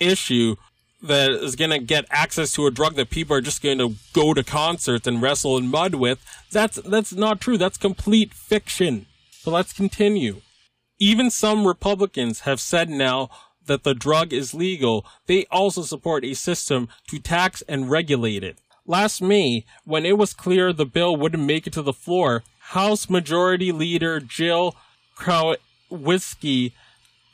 issue 0.00 0.56
that 1.00 1.30
is 1.30 1.54
going 1.54 1.70
to 1.70 1.78
get 1.78 2.06
access 2.10 2.50
to 2.54 2.66
a 2.66 2.72
drug 2.72 2.96
that 2.96 3.08
people 3.08 3.36
are 3.36 3.40
just 3.40 3.62
going 3.62 3.78
to 3.78 3.94
go 4.12 4.34
to 4.34 4.42
concerts 4.42 5.06
and 5.06 5.22
wrestle 5.22 5.56
in 5.56 5.68
mud 5.68 5.94
with. 5.94 6.18
That's, 6.50 6.78
that's 6.78 7.12
not 7.12 7.40
true. 7.40 7.56
That's 7.56 7.78
complete 7.78 8.34
fiction. 8.34 9.06
So 9.30 9.52
let's 9.52 9.72
continue. 9.72 10.40
Even 10.98 11.30
some 11.30 11.64
Republicans 11.64 12.40
have 12.40 12.60
said 12.60 12.90
now 12.90 13.30
that 13.68 13.84
the 13.84 13.94
drug 13.94 14.32
is 14.32 14.52
legal. 14.52 15.06
They 15.26 15.46
also 15.50 15.82
support 15.82 16.24
a 16.24 16.34
system 16.34 16.88
to 17.08 17.18
tax 17.18 17.62
and 17.68 17.90
regulate 17.90 18.42
it. 18.42 18.58
Last 18.86 19.22
May, 19.22 19.64
when 19.84 20.04
it 20.04 20.18
was 20.18 20.32
clear 20.32 20.72
the 20.72 20.86
bill 20.86 21.16
wouldn't 21.16 21.44
make 21.44 21.66
it 21.66 21.72
to 21.74 21.82
the 21.82 21.92
floor, 21.92 22.42
House 22.58 23.08
Majority 23.08 23.70
Leader 23.70 24.18
Jill 24.18 24.74
Krowinski 25.16 26.72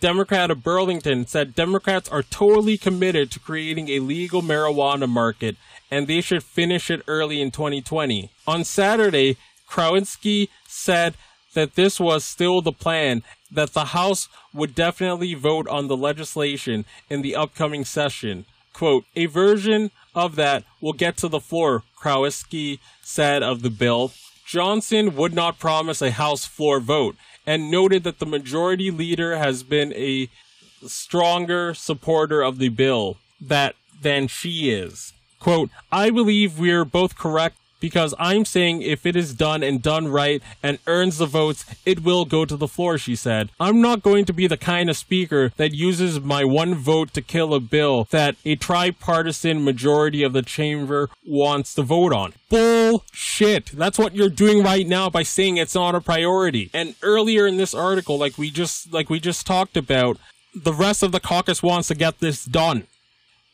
Democrat 0.01 0.51
of 0.51 0.62
Burlington, 0.62 1.27
said 1.27 1.55
Democrats 1.55 2.11
are 2.11 2.23
totally 2.23 2.77
committed 2.77 3.31
to 3.31 3.40
creating 3.40 3.88
a 3.88 4.01
legal 4.01 4.42
marijuana 4.42 5.09
market 5.09 5.57
and 5.90 6.07
they 6.07 6.20
should 6.20 6.42
finish 6.42 6.90
it 6.90 7.03
early 7.07 7.40
in 7.40 7.51
2020. 7.51 8.31
On 8.47 8.64
Saturday, 8.64 9.37
Krowinski 9.68 10.49
said 10.66 11.14
that 11.55 11.77
this 11.77 12.01
was 12.01 12.25
still 12.25 12.61
the 12.61 12.73
plan, 12.73 13.23
that 13.55 13.73
the 13.73 13.87
House 13.87 14.29
would 14.53 14.75
definitely 14.75 15.35
vote 15.35 15.67
on 15.69 15.88
the 15.88 15.97
legislation 15.97 16.85
in 17.09 17.23
the 17.23 17.37
upcoming 17.37 17.85
session. 17.85 18.45
Quote, 18.73 19.05
a 19.14 19.27
version 19.27 19.90
of 20.14 20.37
that 20.37 20.64
will 20.81 20.93
get 20.93 21.17
to 21.19 21.29
the 21.29 21.40
floor, 21.40 21.85
Krowinski 21.99 22.79
said 23.03 23.43
of 23.43 23.62
the 23.62 23.71
bill. 23.71 24.12
Johnson 24.47 25.17
would 25.17 25.33
not 25.33 25.59
promise 25.59 26.03
a 26.03 26.11
House 26.11 26.45
floor 26.45 26.81
vote 26.81 27.17
and 27.47 27.71
noted 27.71 28.05
that 28.05 28.19
the 28.19 28.27
majority 28.27 28.90
leader 28.90 29.37
has 29.37 29.62
been 29.62 29.93
a 29.95 30.29
stronger 30.87 31.73
supporter 31.75 32.43
of 32.43 32.59
the 32.59 32.69
bill. 32.69 33.17
That 33.40 33.75
than 34.03 34.29
she 34.29 34.71
is. 34.71 35.12
Quote, 35.40 35.71
I 35.90 36.11
believe 36.11 36.59
we're 36.59 36.85
both 36.85 37.17
correct 37.17 37.57
because 37.85 38.14
I'm 38.18 38.47
saying 38.47 38.81
if 38.81 39.05
it 39.05 39.14
is 39.14 39.35
done 39.35 39.62
and 39.62 39.83
done 39.83 40.09
right 40.09 40.42
and 40.62 40.79
earns 40.87 41.18
the 41.18 41.27
votes, 41.27 41.66
it 41.85 42.03
will 42.03 42.25
go 42.25 42.47
to 42.47 42.57
the 42.57 42.66
floor, 42.66 42.97
she 42.97 43.14
said. 43.14 43.51
I'm 43.61 43.83
not 43.83 44.03
going 44.03 44.25
to 44.25 44.33
be 44.33 44.47
the 44.47 44.57
kind 44.57 44.88
of 44.88 44.97
speaker 44.97 45.53
that 45.59 45.75
uses 45.75 46.18
my 46.18 46.44
one 46.44 46.75
vote 46.77 47.12
to 47.12 47.20
kill 47.20 47.53
a 47.53 47.61
bill 47.61 48.09
that 48.11 48.37
a 48.47 48.57
tripartisan 48.57 49.62
majority 49.62 50.23
of 50.23 50.33
the 50.33 50.40
chamber 50.40 51.11
wants 51.27 51.75
to 51.75 51.83
vote 51.83 52.14
on. 52.14 52.33
Bullshit. 52.49 53.66
That's 53.73 53.99
what 53.99 54.14
you're 54.14 54.31
doing 54.31 54.62
right 54.62 54.87
now 54.87 55.11
by 55.11 55.23
saying 55.23 55.59
it's 55.59 55.75
not 55.75 55.94
a 55.94 56.01
priority. 56.01 56.70
And 56.73 56.94
earlier 57.03 57.47
in 57.47 57.59
this 57.59 57.75
article, 57.75 58.16
like 58.16 58.38
we 58.38 58.51
just 58.51 58.94
like 58.94 59.11
we 59.11 59.20
just 59.20 59.47
talked 59.47 59.77
about, 59.77 60.16
the 60.55 60.73
rest 60.73 61.03
of 61.03 61.12
the 61.12 61.20
caucus 61.20 61.62
wants 61.62 61.88
to 61.88 61.94
get 61.94 62.20
this 62.20 62.47
done 62.47 62.87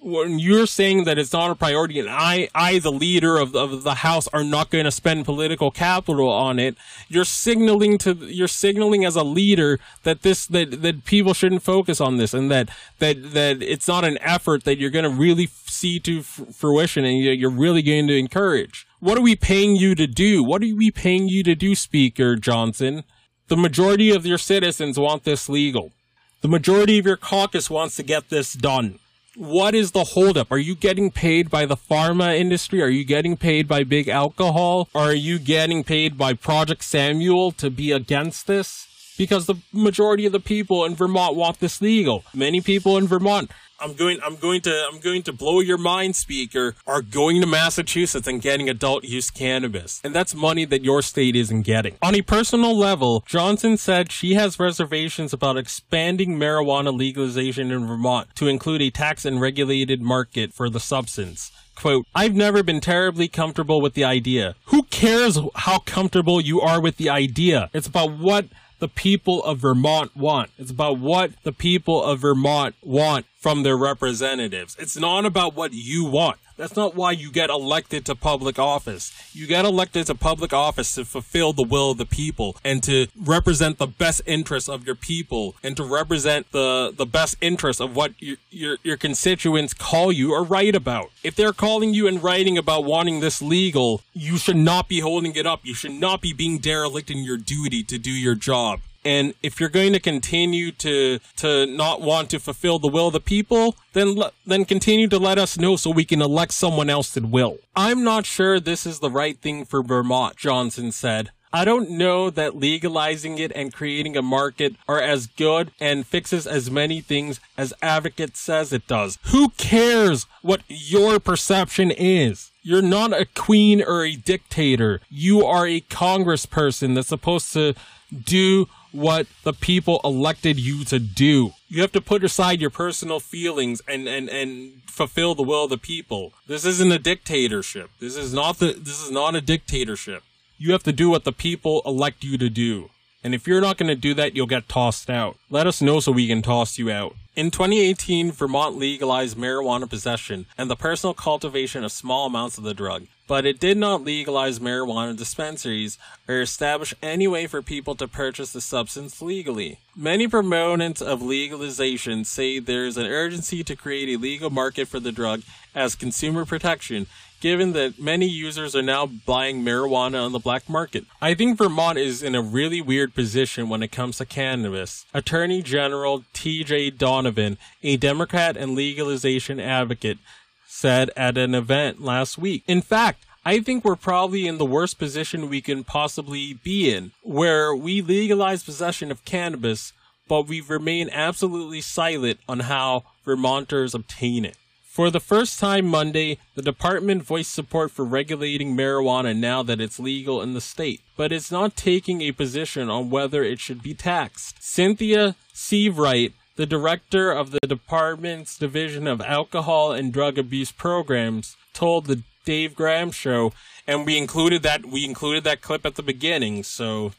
when 0.02 0.38
you're 0.38 0.66
saying 0.66 1.04
that 1.04 1.18
it's 1.18 1.32
not 1.32 1.50
a 1.50 1.54
priority 1.54 2.00
and 2.00 2.08
I, 2.08 2.48
I, 2.54 2.78
the 2.78 2.92
leader 2.92 3.36
of, 3.36 3.54
of 3.54 3.82
the 3.82 3.96
house 3.96 4.26
are 4.28 4.42
not 4.42 4.70
going 4.70 4.86
to 4.86 4.90
spend 4.90 5.26
political 5.26 5.70
capital 5.70 6.28
on 6.30 6.58
it, 6.58 6.76
you're 7.08 7.24
signaling 7.24 7.98
to, 7.98 8.14
you're 8.14 8.48
signaling 8.48 9.04
as 9.04 9.14
a 9.14 9.22
leader 9.22 9.78
that 10.04 10.22
this, 10.22 10.46
that, 10.46 10.82
that 10.82 11.04
people 11.04 11.34
shouldn't 11.34 11.62
focus 11.62 12.00
on 12.00 12.16
this 12.16 12.32
and 12.32 12.50
that, 12.50 12.70
that, 12.98 13.32
that 13.32 13.62
it's 13.62 13.88
not 13.88 14.04
an 14.04 14.16
effort 14.22 14.64
that 14.64 14.78
you're 14.78 14.90
going 14.90 15.04
to 15.04 15.10
really 15.10 15.46
see 15.46 16.00
to 16.00 16.22
fruition 16.22 17.04
and 17.04 17.18
you're 17.18 17.50
really 17.50 17.82
going 17.82 18.06
to 18.06 18.16
encourage. 18.16 18.86
What 19.00 19.18
are 19.18 19.22
we 19.22 19.36
paying 19.36 19.76
you 19.76 19.94
to 19.94 20.06
do? 20.06 20.42
What 20.42 20.62
are 20.62 20.74
we 20.74 20.90
paying 20.90 21.28
you 21.28 21.42
to 21.42 21.54
do, 21.54 21.74
Speaker 21.74 22.36
Johnson? 22.36 23.04
The 23.48 23.56
majority 23.56 24.10
of 24.10 24.24
your 24.24 24.38
citizens 24.38 24.98
want 24.98 25.24
this 25.24 25.48
legal. 25.48 25.92
The 26.40 26.48
majority 26.48 26.98
of 26.98 27.04
your 27.04 27.16
caucus 27.18 27.68
wants 27.68 27.96
to 27.96 28.02
get 28.02 28.30
this 28.30 28.54
done 28.54 28.98
what 29.36 29.74
is 29.74 29.92
the 29.92 30.04
holdup? 30.04 30.50
Are 30.50 30.58
you 30.58 30.74
getting 30.74 31.10
paid 31.10 31.50
by 31.50 31.66
the 31.66 31.76
pharma 31.76 32.36
industry? 32.36 32.82
Are 32.82 32.88
you 32.88 33.04
getting 33.04 33.36
paid 33.36 33.68
by 33.68 33.84
big 33.84 34.08
alcohol? 34.08 34.88
Are 34.94 35.12
you 35.12 35.38
getting 35.38 35.84
paid 35.84 36.18
by 36.18 36.34
Project 36.34 36.84
Samuel 36.84 37.52
to 37.52 37.70
be 37.70 37.92
against 37.92 38.46
this? 38.46 38.86
Because 39.16 39.46
the 39.46 39.56
majority 39.72 40.26
of 40.26 40.32
the 40.32 40.40
people 40.40 40.84
in 40.84 40.94
Vermont 40.94 41.36
want 41.36 41.60
this 41.60 41.80
legal. 41.80 42.24
Many 42.34 42.60
people 42.60 42.96
in 42.96 43.06
Vermont 43.06 43.50
I'm 43.80 43.94
going 43.94 44.18
I'm 44.24 44.36
going 44.36 44.60
to 44.62 44.88
I'm 44.92 45.00
going 45.00 45.22
to 45.22 45.32
blow 45.32 45.60
your 45.60 45.78
mind 45.78 46.16
speaker 46.16 46.74
are 46.86 47.02
going 47.02 47.40
to 47.40 47.46
Massachusetts 47.46 48.26
and 48.26 48.42
getting 48.42 48.68
adult 48.68 49.04
use 49.04 49.30
cannabis. 49.30 50.00
And 50.04 50.14
that's 50.14 50.34
money 50.34 50.64
that 50.66 50.84
your 50.84 51.02
state 51.02 51.34
isn't 51.36 51.62
getting. 51.62 51.96
On 52.02 52.14
a 52.14 52.22
personal 52.22 52.76
level, 52.76 53.24
Johnson 53.26 53.76
said 53.76 54.12
she 54.12 54.34
has 54.34 54.58
reservations 54.58 55.32
about 55.32 55.56
expanding 55.56 56.38
marijuana 56.38 56.96
legalization 56.96 57.70
in 57.70 57.86
Vermont 57.86 58.28
to 58.36 58.48
include 58.48 58.82
a 58.82 58.90
tax 58.90 59.24
and 59.24 59.40
regulated 59.40 60.02
market 60.02 60.52
for 60.52 60.68
the 60.68 60.80
substance 60.80 61.50
quote, 61.80 62.06
I've 62.14 62.34
never 62.34 62.62
been 62.62 62.80
terribly 62.80 63.26
comfortable 63.26 63.80
with 63.80 63.94
the 63.94 64.04
idea. 64.04 64.54
Who 64.66 64.82
cares 64.84 65.38
how 65.54 65.78
comfortable 65.78 66.40
you 66.40 66.60
are 66.60 66.80
with 66.80 66.98
the 66.98 67.08
idea? 67.08 67.70
It's 67.72 67.86
about 67.86 68.18
what 68.18 68.46
the 68.80 68.88
people 68.88 69.44
of 69.44 69.58
Vermont 69.58 70.16
want. 70.16 70.50
It's 70.58 70.70
about 70.70 70.98
what 70.98 71.32
the 71.44 71.52
people 71.52 72.02
of 72.02 72.20
Vermont 72.20 72.74
want 72.82 73.26
from 73.38 73.62
their 73.62 73.76
representatives. 73.76 74.76
It's 74.78 74.96
not 74.96 75.24
about 75.24 75.54
what 75.54 75.72
you 75.72 76.04
want. 76.04 76.38
That's 76.60 76.76
not 76.76 76.94
why 76.94 77.12
you 77.12 77.32
get 77.32 77.48
elected 77.48 78.04
to 78.04 78.14
public 78.14 78.58
office. 78.58 79.14
You 79.32 79.46
get 79.46 79.64
elected 79.64 80.08
to 80.08 80.14
public 80.14 80.52
office 80.52 80.94
to 80.96 81.06
fulfill 81.06 81.54
the 81.54 81.62
will 81.62 81.92
of 81.92 81.96
the 81.96 82.04
people 82.04 82.54
and 82.62 82.82
to 82.82 83.06
represent 83.18 83.78
the 83.78 83.86
best 83.86 84.20
interests 84.26 84.68
of 84.68 84.84
your 84.84 84.94
people 84.94 85.56
and 85.62 85.74
to 85.78 85.84
represent 85.84 86.52
the, 86.52 86.92
the 86.94 87.06
best 87.06 87.38
interests 87.40 87.80
of 87.80 87.96
what 87.96 88.12
your, 88.18 88.36
your, 88.50 88.76
your 88.82 88.98
constituents 88.98 89.72
call 89.72 90.12
you 90.12 90.34
or 90.34 90.44
write 90.44 90.74
about. 90.74 91.10
If 91.24 91.34
they're 91.34 91.54
calling 91.54 91.94
you 91.94 92.06
and 92.06 92.22
writing 92.22 92.58
about 92.58 92.84
wanting 92.84 93.20
this 93.20 93.40
legal, 93.40 94.02
you 94.12 94.36
should 94.36 94.56
not 94.56 94.86
be 94.86 95.00
holding 95.00 95.34
it 95.36 95.46
up. 95.46 95.60
You 95.64 95.72
should 95.72 95.92
not 95.92 96.20
be 96.20 96.34
being 96.34 96.58
derelict 96.58 97.10
in 97.10 97.24
your 97.24 97.38
duty 97.38 97.82
to 97.84 97.96
do 97.96 98.10
your 98.10 98.34
job. 98.34 98.80
And 99.04 99.34
if 99.42 99.60
you're 99.60 99.68
going 99.68 99.92
to 99.92 100.00
continue 100.00 100.72
to 100.72 101.18
to 101.36 101.66
not 101.66 102.00
want 102.00 102.30
to 102.30 102.38
fulfill 102.38 102.78
the 102.78 102.88
will 102.88 103.08
of 103.08 103.12
the 103.12 103.20
people, 103.20 103.76
then 103.92 104.18
then 104.46 104.64
continue 104.64 105.08
to 105.08 105.18
let 105.18 105.38
us 105.38 105.58
know 105.58 105.76
so 105.76 105.90
we 105.90 106.04
can 106.04 106.20
elect 106.20 106.52
someone 106.52 106.90
else 106.90 107.12
that 107.14 107.26
will. 107.26 107.58
I'm 107.74 108.04
not 108.04 108.26
sure 108.26 108.60
this 108.60 108.86
is 108.86 109.00
the 109.00 109.10
right 109.10 109.38
thing 109.38 109.64
for 109.64 109.82
Vermont, 109.82 110.36
Johnson 110.36 110.92
said. 110.92 111.30
I 111.52 111.64
don't 111.64 111.90
know 111.90 112.30
that 112.30 112.56
legalizing 112.56 113.38
it 113.38 113.50
and 113.56 113.72
creating 113.72 114.16
a 114.16 114.22
market 114.22 114.76
are 114.88 115.00
as 115.00 115.26
good 115.26 115.72
and 115.80 116.06
fixes 116.06 116.46
as 116.46 116.70
many 116.70 117.00
things 117.00 117.40
as 117.58 117.74
Advocate 117.82 118.36
says 118.36 118.72
it 118.72 118.86
does. 118.86 119.18
Who 119.26 119.48
cares 119.50 120.26
what 120.42 120.62
your 120.68 121.18
perception 121.18 121.90
is? 121.90 122.52
You're 122.62 122.82
not 122.82 123.12
a 123.12 123.26
queen 123.26 123.82
or 123.82 124.04
a 124.04 124.14
dictator. 124.14 125.00
You 125.08 125.44
are 125.44 125.66
a 125.66 125.80
congressperson 125.80 126.94
that's 126.94 127.08
supposed 127.08 127.52
to 127.54 127.74
do 128.12 128.68
what 128.92 129.26
the 129.44 129.52
people 129.52 130.00
elected 130.04 130.58
you 130.58 130.84
to 130.84 130.98
do. 130.98 131.52
You 131.68 131.82
have 131.82 131.92
to 131.92 132.00
put 132.00 132.24
aside 132.24 132.60
your 132.60 132.70
personal 132.70 133.20
feelings 133.20 133.80
and, 133.86 134.08
and, 134.08 134.28
and 134.28 134.82
fulfill 134.86 135.34
the 135.34 135.42
will 135.42 135.64
of 135.64 135.70
the 135.70 135.78
people. 135.78 136.32
This 136.46 136.64
isn't 136.64 136.92
a 136.92 136.98
dictatorship. 136.98 137.90
This 138.00 138.16
is 138.16 138.34
not 138.34 138.58
the, 138.58 138.72
this 138.72 139.00
is 139.00 139.10
not 139.10 139.34
a 139.34 139.40
dictatorship. 139.40 140.22
You 140.58 140.72
have 140.72 140.82
to 140.82 140.92
do 140.92 141.08
what 141.08 141.24
the 141.24 141.32
people 141.32 141.82
elect 141.86 142.24
you 142.24 142.36
to 142.38 142.50
do. 142.50 142.90
And 143.22 143.34
if 143.34 143.46
you're 143.46 143.60
not 143.60 143.76
going 143.76 143.88
to 143.88 143.94
do 143.94 144.14
that, 144.14 144.34
you'll 144.34 144.46
get 144.46 144.68
tossed 144.68 145.10
out. 145.10 145.36
Let 145.50 145.66
us 145.66 145.82
know 145.82 146.00
so 146.00 146.12
we 146.12 146.26
can 146.26 146.42
toss 146.42 146.78
you 146.78 146.90
out. 146.90 147.14
In 147.36 147.50
2018, 147.50 148.32
Vermont 148.32 148.76
legalized 148.76 149.36
marijuana 149.36 149.88
possession 149.88 150.46
and 150.58 150.68
the 150.68 150.76
personal 150.76 151.14
cultivation 151.14 151.84
of 151.84 151.92
small 151.92 152.26
amounts 152.26 152.58
of 152.58 152.64
the 152.64 152.74
drug, 152.74 153.06
but 153.28 153.46
it 153.46 153.60
did 153.60 153.76
not 153.76 154.02
legalize 154.02 154.58
marijuana 154.58 155.16
dispensaries 155.16 155.96
or 156.28 156.40
establish 156.40 156.92
any 157.02 157.28
way 157.28 157.46
for 157.46 157.62
people 157.62 157.94
to 157.94 158.08
purchase 158.08 158.52
the 158.52 158.60
substance 158.60 159.22
legally. 159.22 159.78
Many 159.94 160.26
proponents 160.26 161.00
of 161.00 161.22
legalization 161.22 162.24
say 162.24 162.58
there 162.58 162.84
is 162.84 162.96
an 162.96 163.06
urgency 163.06 163.62
to 163.62 163.76
create 163.76 164.08
a 164.08 164.20
legal 164.20 164.50
market 164.50 164.88
for 164.88 164.98
the 164.98 165.12
drug 165.12 165.42
as 165.74 165.94
consumer 165.94 166.44
protection 166.44 167.06
given 167.40 167.72
that 167.72 167.98
many 167.98 168.26
users 168.26 168.76
are 168.76 168.82
now 168.82 169.06
buying 169.06 169.62
marijuana 169.64 170.24
on 170.24 170.32
the 170.32 170.38
black 170.38 170.68
market. 170.68 171.04
I 171.20 171.34
think 171.34 171.58
Vermont 171.58 171.98
is 171.98 172.22
in 172.22 172.34
a 172.34 172.42
really 172.42 172.80
weird 172.82 173.14
position 173.14 173.68
when 173.68 173.82
it 173.82 173.90
comes 173.90 174.18
to 174.18 174.26
cannabis. 174.26 175.06
Attorney 175.14 175.62
General 175.62 176.24
T.J. 176.32 176.90
Donovan, 176.90 177.58
a 177.82 177.96
Democrat 177.96 178.56
and 178.56 178.74
legalization 178.74 179.58
advocate, 179.58 180.18
said 180.66 181.10
at 181.16 181.36
an 181.36 181.54
event 181.54 182.00
last 182.00 182.38
week. 182.38 182.62
In 182.66 182.82
fact, 182.82 183.24
I 183.44 183.60
think 183.60 183.84
we're 183.84 183.96
probably 183.96 184.46
in 184.46 184.58
the 184.58 184.66
worst 184.66 184.98
position 184.98 185.48
we 185.48 185.62
can 185.62 185.82
possibly 185.82 186.52
be 186.52 186.94
in, 186.94 187.12
where 187.22 187.74
we 187.74 188.02
legalize 188.02 188.62
possession 188.62 189.10
of 189.10 189.24
cannabis, 189.24 189.94
but 190.28 190.46
we 190.46 190.60
remain 190.60 191.08
absolutely 191.10 191.80
silent 191.80 192.38
on 192.46 192.60
how 192.60 193.04
Vermonters 193.24 193.94
obtain 193.94 194.44
it. 194.44 194.56
For 194.90 195.08
the 195.08 195.20
first 195.20 195.60
time 195.60 195.86
Monday, 195.86 196.38
the 196.56 196.62
department 196.62 197.22
voiced 197.22 197.54
support 197.54 197.92
for 197.92 198.04
regulating 198.04 198.76
marijuana 198.76 199.36
now 199.36 199.62
that 199.62 199.80
it's 199.80 200.00
legal 200.00 200.42
in 200.42 200.52
the 200.52 200.60
state, 200.60 201.00
but 201.16 201.30
it's 201.30 201.52
not 201.52 201.76
taking 201.76 202.20
a 202.20 202.32
position 202.32 202.90
on 202.90 203.08
whether 203.08 203.44
it 203.44 203.60
should 203.60 203.84
be 203.84 203.94
taxed. 203.94 204.60
Cynthia 204.60 205.36
Seivwright, 205.54 206.32
the 206.56 206.66
director 206.66 207.30
of 207.30 207.52
the 207.52 207.60
department's 207.64 208.58
division 208.58 209.06
of 209.06 209.20
alcohol 209.20 209.92
and 209.92 210.12
drug 210.12 210.38
abuse 210.38 210.72
programs, 210.72 211.56
told 211.72 212.06
the 212.06 212.24
Dave 212.44 212.74
Gram 212.74 213.12
show, 213.12 213.52
and 213.86 214.04
we 214.04 214.18
included 214.18 214.64
that 214.64 214.86
we 214.86 215.04
included 215.04 215.44
that 215.44 215.62
clip 215.62 215.86
at 215.86 215.94
the 215.94 216.02
beginning. 216.02 216.64
So, 216.64 217.12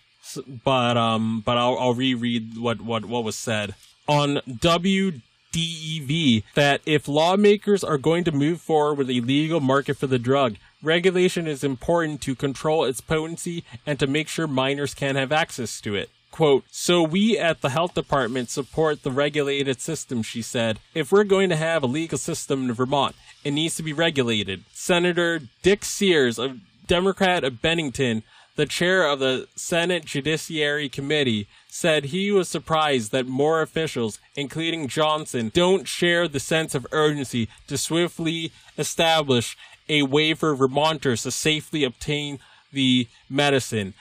but 0.65 0.97
um, 0.97 1.41
but 1.45 1.57
I'll 1.57 1.77
I'll 1.79 1.93
reread 1.93 2.57
what 2.57 2.81
what 2.81 3.05
what 3.05 3.23
was 3.23 3.37
said 3.37 3.75
on 4.09 4.41
W 4.59 5.21
DEV 5.51 6.43
that 6.55 6.81
if 6.85 7.07
lawmakers 7.07 7.83
are 7.83 7.97
going 7.97 8.23
to 8.23 8.31
move 8.31 8.61
forward 8.61 8.97
with 8.97 9.09
a 9.09 9.21
legal 9.21 9.59
market 9.59 9.97
for 9.97 10.07
the 10.07 10.19
drug, 10.19 10.55
regulation 10.81 11.47
is 11.47 11.63
important 11.63 12.21
to 12.21 12.35
control 12.35 12.85
its 12.85 13.01
potency 13.01 13.63
and 13.85 13.99
to 13.99 14.07
make 14.07 14.27
sure 14.27 14.47
minors 14.47 14.93
can 14.93 15.15
have 15.15 15.31
access 15.31 15.81
to 15.81 15.95
it. 15.95 16.09
Quote, 16.31 16.63
so 16.71 17.03
we 17.03 17.37
at 17.37 17.59
the 17.59 17.69
health 17.69 17.93
department 17.93 18.49
support 18.49 19.03
the 19.03 19.11
regulated 19.11 19.81
system, 19.81 20.23
she 20.23 20.41
said. 20.41 20.79
If 20.93 21.11
we're 21.11 21.25
going 21.25 21.49
to 21.49 21.57
have 21.57 21.83
a 21.83 21.87
legal 21.87 22.17
system 22.17 22.69
in 22.69 22.73
Vermont, 22.73 23.15
it 23.43 23.51
needs 23.51 23.75
to 23.75 23.83
be 23.83 23.91
regulated. 23.91 24.63
Senator 24.71 25.41
Dick 25.61 25.83
Sears, 25.83 26.39
a 26.39 26.57
Democrat 26.87 27.43
of 27.43 27.61
Bennington, 27.61 28.23
the 28.55 28.65
chair 28.65 29.07
of 29.07 29.19
the 29.19 29.47
Senate 29.55 30.05
Judiciary 30.05 30.89
Committee, 30.89 31.47
said 31.67 32.05
he 32.05 32.31
was 32.31 32.49
surprised 32.49 33.11
that 33.11 33.27
more 33.27 33.61
officials, 33.61 34.19
including 34.35 34.87
Johnson, 34.87 35.51
don't 35.53 35.87
share 35.87 36.27
the 36.27 36.39
sense 36.39 36.75
of 36.75 36.87
urgency 36.91 37.47
to 37.67 37.77
swiftly 37.77 38.51
establish 38.77 39.57
a 39.87 40.03
way 40.03 40.33
for 40.33 40.55
Vermonters 40.55 41.23
to 41.23 41.31
safely 41.31 41.83
obtain 41.83 42.39
the 42.71 43.07
medicine 43.29 43.93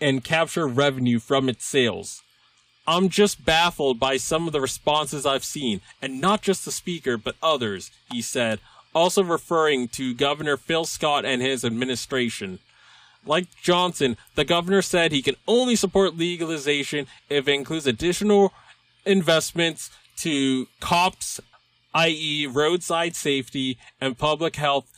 and 0.00 0.24
capture 0.24 0.66
revenue 0.66 1.18
from 1.18 1.48
its 1.48 1.64
sales. 1.64 2.22
I'm 2.86 3.08
just 3.08 3.44
baffled 3.44 3.98
by 3.98 4.18
some 4.18 4.46
of 4.46 4.52
the 4.52 4.60
responses 4.60 5.24
I've 5.24 5.44
seen, 5.44 5.80
and 6.02 6.20
not 6.20 6.42
just 6.42 6.64
the 6.64 6.72
speaker, 6.72 7.16
but 7.16 7.36
others, 7.42 7.90
he 8.12 8.20
said, 8.20 8.60
also 8.94 9.24
referring 9.24 9.88
to 9.88 10.14
Governor 10.14 10.56
Phil 10.56 10.84
Scott 10.84 11.24
and 11.24 11.40
his 11.40 11.64
administration. 11.64 12.58
Like 13.26 13.46
Johnson, 13.62 14.16
the 14.34 14.44
governor 14.44 14.82
said 14.82 15.12
he 15.12 15.22
can 15.22 15.36
only 15.48 15.76
support 15.76 16.16
legalization 16.16 17.06
if 17.30 17.48
it 17.48 17.52
includes 17.52 17.86
additional 17.86 18.52
investments 19.06 19.90
to 20.18 20.66
cops, 20.80 21.40
i.e., 21.94 22.46
roadside 22.46 23.16
safety 23.16 23.78
and 24.00 24.18
public 24.18 24.56
health 24.56 24.90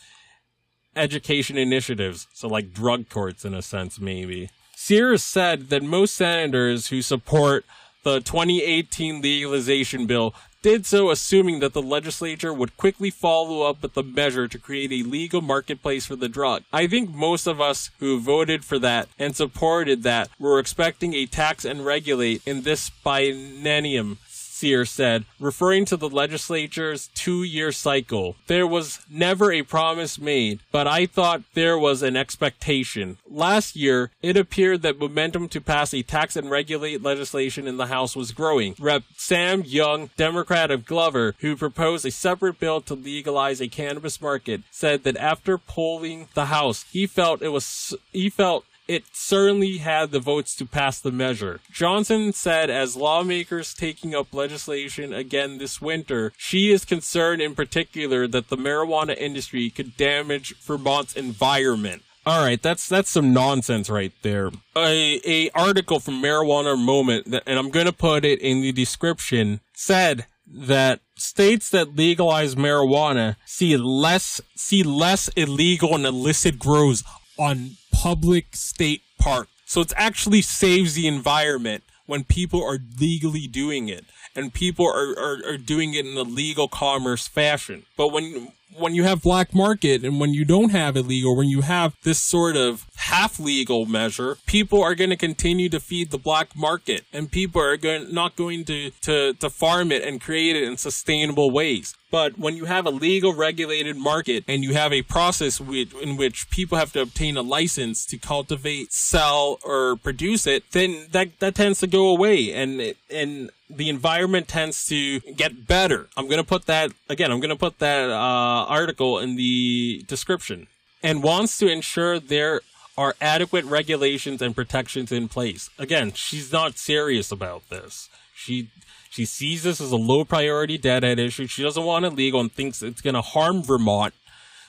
education 0.95 1.59
initiatives. 1.59 2.27
So, 2.33 2.49
like 2.49 2.73
drug 2.73 3.09
courts, 3.09 3.45
in 3.45 3.55
a 3.55 3.62
sense, 3.62 4.01
maybe. 4.01 4.51
Sears 4.75 5.23
said 5.23 5.69
that 5.71 5.83
most 5.83 6.15
senators 6.15 6.89
who 6.89 7.03
support 7.03 7.65
the 8.03 8.21
2018 8.21 9.21
legalization 9.21 10.07
bill 10.07 10.35
did 10.66 10.85
so 10.85 11.11
assuming 11.11 11.61
that 11.61 11.74
the 11.74 11.81
legislature 11.81 12.52
would 12.52 12.76
quickly 12.76 13.09
follow 13.09 13.62
up 13.62 13.81
with 13.83 13.94
the 13.94 14.02
measure 14.02 14.48
to 14.48 14.59
create 14.59 14.90
a 14.90 15.09
legal 15.09 15.40
marketplace 15.40 16.05
for 16.05 16.16
the 16.16 16.29
drug. 16.29 16.64
I 16.72 16.88
think 16.88 17.14
most 17.14 17.46
of 17.46 17.61
us 17.61 17.92
who 18.00 18.18
voted 18.18 18.64
for 18.64 18.76
that 18.81 19.09
and 19.16 19.37
supported 19.37 20.02
that 20.02 20.29
were 20.40 20.59
expecting 20.59 21.14
a 21.14 21.26
tax 21.26 21.64
and 21.64 21.87
regulate 21.87 22.42
in 22.44 22.62
this 22.62 22.90
biennium 22.90 24.16
Sears 24.57 24.90
said, 24.90 25.27
referring 25.38 25.85
to 25.85 25.97
the 25.97 26.09
legislature's 26.09 27.09
two 27.14 27.42
year 27.42 27.73
cycle. 27.73 28.37
There 28.47 28.66
was 28.66 29.01
never 29.11 29.53
a 29.53 29.62
promise 29.62 30.19
made, 30.19 30.61
but 30.73 30.87
I 30.87 31.05
thought 31.05 31.42
there 31.53 31.79
was 31.79 32.03
an 32.03 32.16
expectation. 32.16 33.19
Last 33.29 33.77
year, 33.77 34.11
it 34.23 34.37
appeared 34.37 34.81
that 34.83 34.99
momentum 34.99 35.49
to 35.51 35.61
pass 35.61 35.92
a 35.92 36.03
tax 36.03 36.37
and 36.37 36.51
regulate 36.51 37.03
legislation 37.03 37.66
in 37.66 37.77
the 37.77 37.87
House 37.87 38.16
was 38.16 38.33
growing. 38.33 38.75
Rep. 38.79 39.03
Sam 39.16 39.62
Young, 39.66 40.11
Democrat 40.16 40.71
of 40.71 40.87
Glover, 40.87 41.35
who 41.40 41.57
proposed 41.57 42.07
a 42.07 42.11
separate 42.11 42.59
bill 42.59 42.81
to 42.83 42.95
legalize 42.95 43.61
a 43.61 43.69
cannabis 43.69 44.21
market, 44.21 44.62
said 44.71 45.05
that 45.05 45.16
after 45.16 45.59
polling 45.59 46.29
the 46.35 46.47
House, 46.47 46.85
he 46.90 47.07
felt 47.07 47.42
it 47.42 47.49
was, 47.49 47.95
he 48.12 48.31
felt 48.31 48.64
it 48.88 49.05
certainly 49.12 49.79
had 49.79 50.11
the 50.11 50.20
votes 50.20 50.55
to 50.57 50.66
pass 50.66 51.01
the 51.01 51.12
measure. 51.12 51.61
Johnson 51.72 52.33
said 52.33 52.70
as 52.70 52.96
lawmakers 52.96 53.75
taking 53.75 54.14
up 54.14 54.33
legislation 54.33 55.12
again 55.12 55.59
this 55.59 55.81
winter, 55.81 56.33
she 56.37 56.72
is 56.72 56.85
concerned 56.85 57.42
in 57.42 57.55
particular 57.55 58.27
that 58.27 58.49
the 58.49 58.57
marijuana 58.57 59.16
industry 59.16 59.70
could 59.70 59.96
damage 59.96 60.55
Vermont's 60.61 61.16
environment. 61.16 62.03
All 62.27 62.44
right, 62.44 62.61
that's 62.61 62.88
that's 62.88 63.11
some 63.11 63.33
nonsense 63.33 63.88
right 63.88 64.12
there. 64.22 64.51
A, 64.77 65.20
a 65.25 65.51
article 65.51 66.01
from 66.01 66.20
Marijuana 66.20 66.77
Moment, 66.77 67.31
that, 67.31 67.44
and 67.46 67.57
I'm 67.57 67.70
going 67.70 67.87
to 67.87 67.92
put 67.92 68.25
it 68.25 68.40
in 68.40 68.62
the 68.62 68.72
description, 68.72 69.61
said 69.75 70.27
that 70.44 71.01
states 71.16 71.70
that 71.70 71.96
legalize 71.96 72.55
marijuana 72.55 73.37
see 73.44 73.77
less 73.77 74.40
see 74.57 74.83
less 74.83 75.29
illegal 75.37 75.94
and 75.94 76.05
illicit 76.05 76.59
grows 76.59 77.05
on 77.38 77.77
public 77.92 78.55
state 78.55 79.03
park. 79.18 79.49
So 79.64 79.81
it 79.81 79.92
actually 79.96 80.42
saves 80.42 80.94
the 80.94 81.07
environment 81.07 81.85
when 82.07 82.25
people 82.25 82.62
are 82.64 82.79
legally 83.01 83.46
doing 83.46 83.88
it 83.88 84.05
and 84.37 84.53
people 84.53 84.87
are, 84.87 85.18
are, 85.18 85.38
are 85.46 85.59
doing 85.59 85.94
it 85.94 86.07
in 86.07 86.16
a 86.16 86.22
legal 86.22 86.68
commerce 86.68 87.27
fashion. 87.27 87.85
But 87.96 88.09
when 88.09 88.53
when 88.79 88.95
you 88.95 89.05
have 89.05 89.23
black 89.23 89.55
market 89.55 90.05
and 90.05 90.21
when 90.21 90.33
you 90.35 90.45
don't 90.45 90.71
have 90.71 90.97
illegal, 90.97 91.37
when 91.37 91.49
you 91.49 91.62
have 91.62 91.95
this 92.03 92.19
sort 92.19 92.57
of 92.57 92.87
half 92.97 93.39
legal 93.39 93.87
measure, 93.87 94.37
people 94.47 94.83
are 94.83 94.95
going 94.95 95.11
to 95.11 95.17
continue 95.17 95.69
to 95.69 95.81
feed 95.81 96.11
the 96.11 96.19
black 96.19 96.55
market 96.57 97.05
and 97.12 97.31
people 97.31 97.61
are 97.61 97.77
going, 97.77 98.12
not 98.12 98.37
going 98.37 98.65
to, 98.65 98.91
to, 99.03 99.35
to 99.35 99.51
farm 99.51 99.93
it 99.93 100.03
and 100.03 100.21
create 100.21 100.57
it 100.57 100.65
in 100.65 100.77
sustainable 100.77 101.51
ways. 101.51 101.95
But 102.11 102.39
when 102.39 102.57
you 102.57 102.67
have 102.67 102.87
a 102.87 102.91
legal 102.91 103.35
regulated 103.35 103.97
market 103.97 104.45
and 104.47 104.62
you 104.62 104.75
have 104.75 104.93
a 104.93 105.03
process 105.03 105.61
in 105.61 106.17
which 106.17 106.49
people 106.51 106.79
have 106.79 106.93
to 106.93 107.03
obtain 107.03 107.37
a 107.37 107.43
license 107.43 108.07
to 108.07 108.17
cultivate, 108.17 108.93
sell, 108.93 109.59
or 109.65 109.97
produce 109.97 110.47
it, 110.47 110.71
then 110.71 111.09
that, 111.11 111.39
that 111.41 111.57
tends 111.57 111.81
to 111.81 111.87
go 111.87 112.09
away 112.09 112.53
and, 112.53 112.95
and 113.11 113.51
the 113.68 113.88
environment 113.88 114.48
tends 114.48 114.87
to 114.87 115.20
get 115.20 115.66
better. 115.66 116.09
I'm 116.16 116.26
going 116.26 116.38
to 116.38 116.44
put 116.44 116.66
that, 116.66 116.92
again, 117.09 117.33
I'm 117.33 117.40
going 117.40 117.50
to 117.50 117.57
put 117.57 117.79
that, 117.81 118.11
uh, 118.11 118.66
article 118.68 119.18
in 119.18 119.37
the 119.37 120.05
description 120.07 120.68
and 121.02 121.22
wants 121.22 121.59
to 121.59 121.68
ensure 121.68 122.18
there 122.18 122.61
are 122.98 123.14
adequate 123.20 123.64
regulations 123.64 124.40
and 124.40 124.55
protections 124.55 125.12
in 125.12 125.29
place. 125.29 125.68
Again, 125.79 126.12
she's 126.12 126.52
not 126.52 126.79
serious 126.79 127.31
about 127.31 127.68
this. 127.68 128.09
She 128.35 128.68
she 129.11 129.24
sees 129.24 129.62
this 129.62 129.81
as 129.81 129.92
a 129.92 129.96
low 129.96 130.24
priority 130.24 130.76
deadhead 130.76 131.18
issue. 131.18 131.46
She 131.46 131.62
doesn't 131.62 131.83
want 131.83 132.05
it 132.05 132.11
legal 132.11 132.40
and 132.40 132.52
thinks 132.52 132.83
it's 132.83 133.00
going 133.00 133.14
to 133.14 133.22
harm 133.22 133.62
Vermont. 133.62 134.12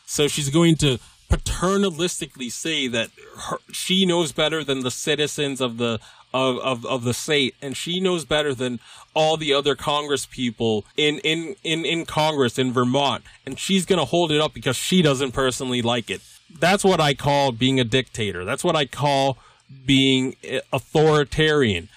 So 0.05 0.29
she's 0.29 0.49
going 0.49 0.75
to 0.77 0.99
paternalistically 1.29 2.51
say 2.51 2.87
that 2.87 3.09
her, 3.37 3.57
she 3.71 4.05
knows 4.05 4.31
better 4.31 4.63
than 4.63 4.81
the 4.81 4.91
citizens 4.91 5.59
of 5.59 5.77
the 5.77 5.99
of, 6.33 6.57
of, 6.59 6.85
of 6.85 7.03
the 7.03 7.13
state 7.13 7.55
and 7.61 7.75
she 7.75 7.99
knows 7.99 8.25
better 8.25 8.53
than 8.53 8.79
all 9.13 9.37
the 9.37 9.53
other 9.53 9.75
congress 9.75 10.25
people 10.25 10.85
in, 10.97 11.19
in, 11.19 11.55
in, 11.63 11.85
in 11.85 12.05
congress 12.05 12.59
in 12.59 12.73
vermont 12.73 13.23
and 13.45 13.57
she's 13.57 13.85
going 13.85 13.97
to 13.97 14.05
hold 14.05 14.31
it 14.31 14.41
up 14.41 14.53
because 14.53 14.75
she 14.75 15.01
doesn't 15.01 15.31
personally 15.31 15.81
like 15.81 16.09
it. 16.09 16.21
That's 16.59 16.83
what 16.83 16.99
i 16.99 17.13
call 17.13 17.51
being 17.51 17.79
a 17.79 17.85
dictator. 17.85 18.43
That's 18.43 18.63
what 18.63 18.75
i 18.75 18.85
call 18.85 19.37
being 19.85 20.35
authoritarian 20.71 21.89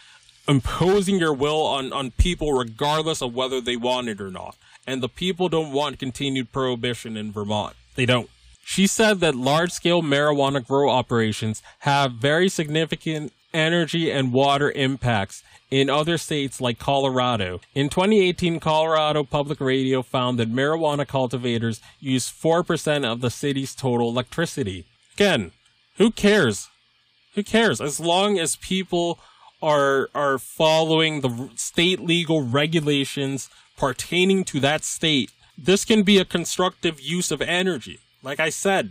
imposing 0.49 1.21
your 1.21 1.33
will 1.33 1.63
on, 1.63 1.93
on 1.93 2.11
people 2.13 2.53
regardless 2.53 3.23
of 3.23 3.35
whether 3.35 3.61
they 3.61 3.77
want 3.77 4.09
it 4.09 4.21
or 4.21 4.31
not. 4.31 4.57
And 4.87 5.03
the 5.03 5.09
people 5.09 5.49
don't 5.49 5.73
want 5.73 5.99
continued 5.99 6.53
prohibition 6.53 7.17
in 7.17 7.31
vermont. 7.31 7.77
They 7.95 8.07
don't 8.07 8.29
she 8.71 8.87
said 8.87 9.19
that 9.19 9.35
large 9.35 9.73
scale 9.73 10.01
marijuana 10.01 10.65
grow 10.65 10.89
operations 10.89 11.61
have 11.81 12.13
very 12.13 12.49
significant 12.49 13.33
energy 13.53 14.13
and 14.13 14.33
water 14.33 14.71
impacts 14.71 15.43
in 15.73 15.91
other 15.91 16.17
states 16.17 16.61
like 16.61 16.79
Colorado. 16.79 17.61
In 17.75 17.89
2018, 17.89 18.61
Colorado 18.61 19.25
Public 19.25 19.61
Radio 19.61 20.03
found 20.03 20.39
that 20.39 20.55
marijuana 20.55 21.05
cultivators 21.05 21.81
use 21.99 22.31
4% 22.31 23.05
of 23.05 23.21
the 23.21 23.29
city's 23.29 23.75
total 23.75 24.09
electricity. 24.09 24.85
Again, 25.15 25.51
who 25.97 26.13
cares? 26.13 26.69
Who 27.35 27.43
cares? 27.43 27.81
As 27.81 27.99
long 27.99 28.39
as 28.39 28.55
people 28.55 29.19
are 29.61 30.09
are 30.15 30.39
following 30.39 31.23
the 31.23 31.51
state 31.57 31.99
legal 31.99 32.43
regulations 32.45 33.51
pertaining 33.77 34.45
to 34.45 34.61
that 34.61 34.85
state, 34.85 35.33
this 35.59 35.85
can 35.85 36.05
be 36.05 36.19
a 36.19 36.25
constructive 36.25 37.01
use 37.01 37.33
of 37.33 37.43
energy. 37.43 37.99
Like 38.23 38.41
I 38.41 38.51
said, 38.51 38.91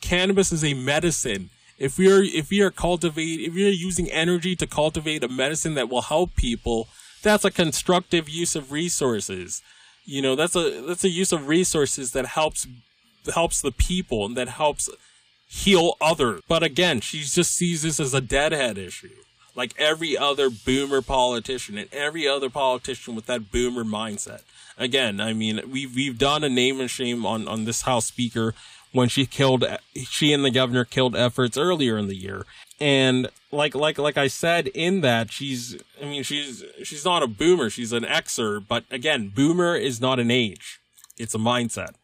cannabis 0.00 0.52
is 0.52 0.64
a 0.64 0.74
medicine. 0.74 1.50
If 1.78 1.98
we 1.98 2.10
are 2.10 2.22
if 2.22 2.50
we 2.50 2.60
are 2.60 2.70
cultivate 2.70 3.40
if 3.40 3.54
are 3.54 3.70
using 3.70 4.10
energy 4.10 4.56
to 4.56 4.66
cultivate 4.66 5.24
a 5.24 5.28
medicine 5.28 5.74
that 5.74 5.88
will 5.88 6.02
help 6.02 6.34
people, 6.36 6.88
that's 7.22 7.44
a 7.44 7.50
constructive 7.50 8.28
use 8.28 8.56
of 8.56 8.72
resources. 8.72 9.62
You 10.04 10.22
know, 10.22 10.36
that's 10.36 10.56
a 10.56 10.80
that's 10.86 11.04
a 11.04 11.10
use 11.10 11.32
of 11.32 11.48
resources 11.48 12.12
that 12.12 12.26
helps 12.26 12.66
helps 13.34 13.60
the 13.60 13.72
people 13.72 14.24
and 14.26 14.36
that 14.36 14.48
helps 14.48 14.88
heal 15.48 15.94
others. 16.00 16.42
But 16.48 16.62
again, 16.62 17.00
she 17.00 17.20
just 17.20 17.54
sees 17.54 17.82
this 17.82 18.00
as 18.00 18.14
a 18.14 18.20
deadhead 18.20 18.78
issue. 18.78 19.10
Like 19.56 19.74
every 19.78 20.16
other 20.16 20.50
boomer 20.50 21.02
politician 21.02 21.76
and 21.78 21.92
every 21.92 22.28
other 22.28 22.50
politician 22.50 23.16
with 23.16 23.26
that 23.26 23.50
boomer 23.50 23.84
mindset 23.84 24.42
again, 24.78 25.20
I 25.20 25.32
mean, 25.32 25.60
we've 25.70 25.94
we've 25.94 26.18
done 26.18 26.44
a 26.44 26.48
name 26.48 26.80
and 26.80 26.90
shame 26.90 27.24
on 27.26 27.48
on 27.48 27.64
this 27.64 27.82
House 27.82 28.06
Speaker 28.06 28.54
when 28.92 29.08
she 29.08 29.26
killed 29.26 29.64
she 29.94 30.32
and 30.32 30.44
the 30.44 30.50
governor 30.50 30.84
killed 30.84 31.16
efforts 31.16 31.56
earlier 31.56 31.98
in 31.98 32.08
the 32.08 32.16
year. 32.16 32.44
And 32.80 33.28
like 33.50 33.74
like 33.74 33.98
like 33.98 34.16
I 34.16 34.28
said 34.28 34.68
in 34.68 35.00
that 35.00 35.32
she's 35.32 35.76
I 36.00 36.04
mean 36.04 36.22
she's 36.22 36.64
she's 36.82 37.04
not 37.04 37.22
a 37.22 37.26
boomer, 37.26 37.70
she's 37.70 37.92
an 37.92 38.04
Xer, 38.04 38.62
but 38.66 38.84
again, 38.90 39.28
boomer 39.34 39.76
is 39.76 40.00
not 40.00 40.20
an 40.20 40.30
age. 40.30 40.80
It's 41.18 41.34
a 41.34 41.38
mindset. 41.38 41.94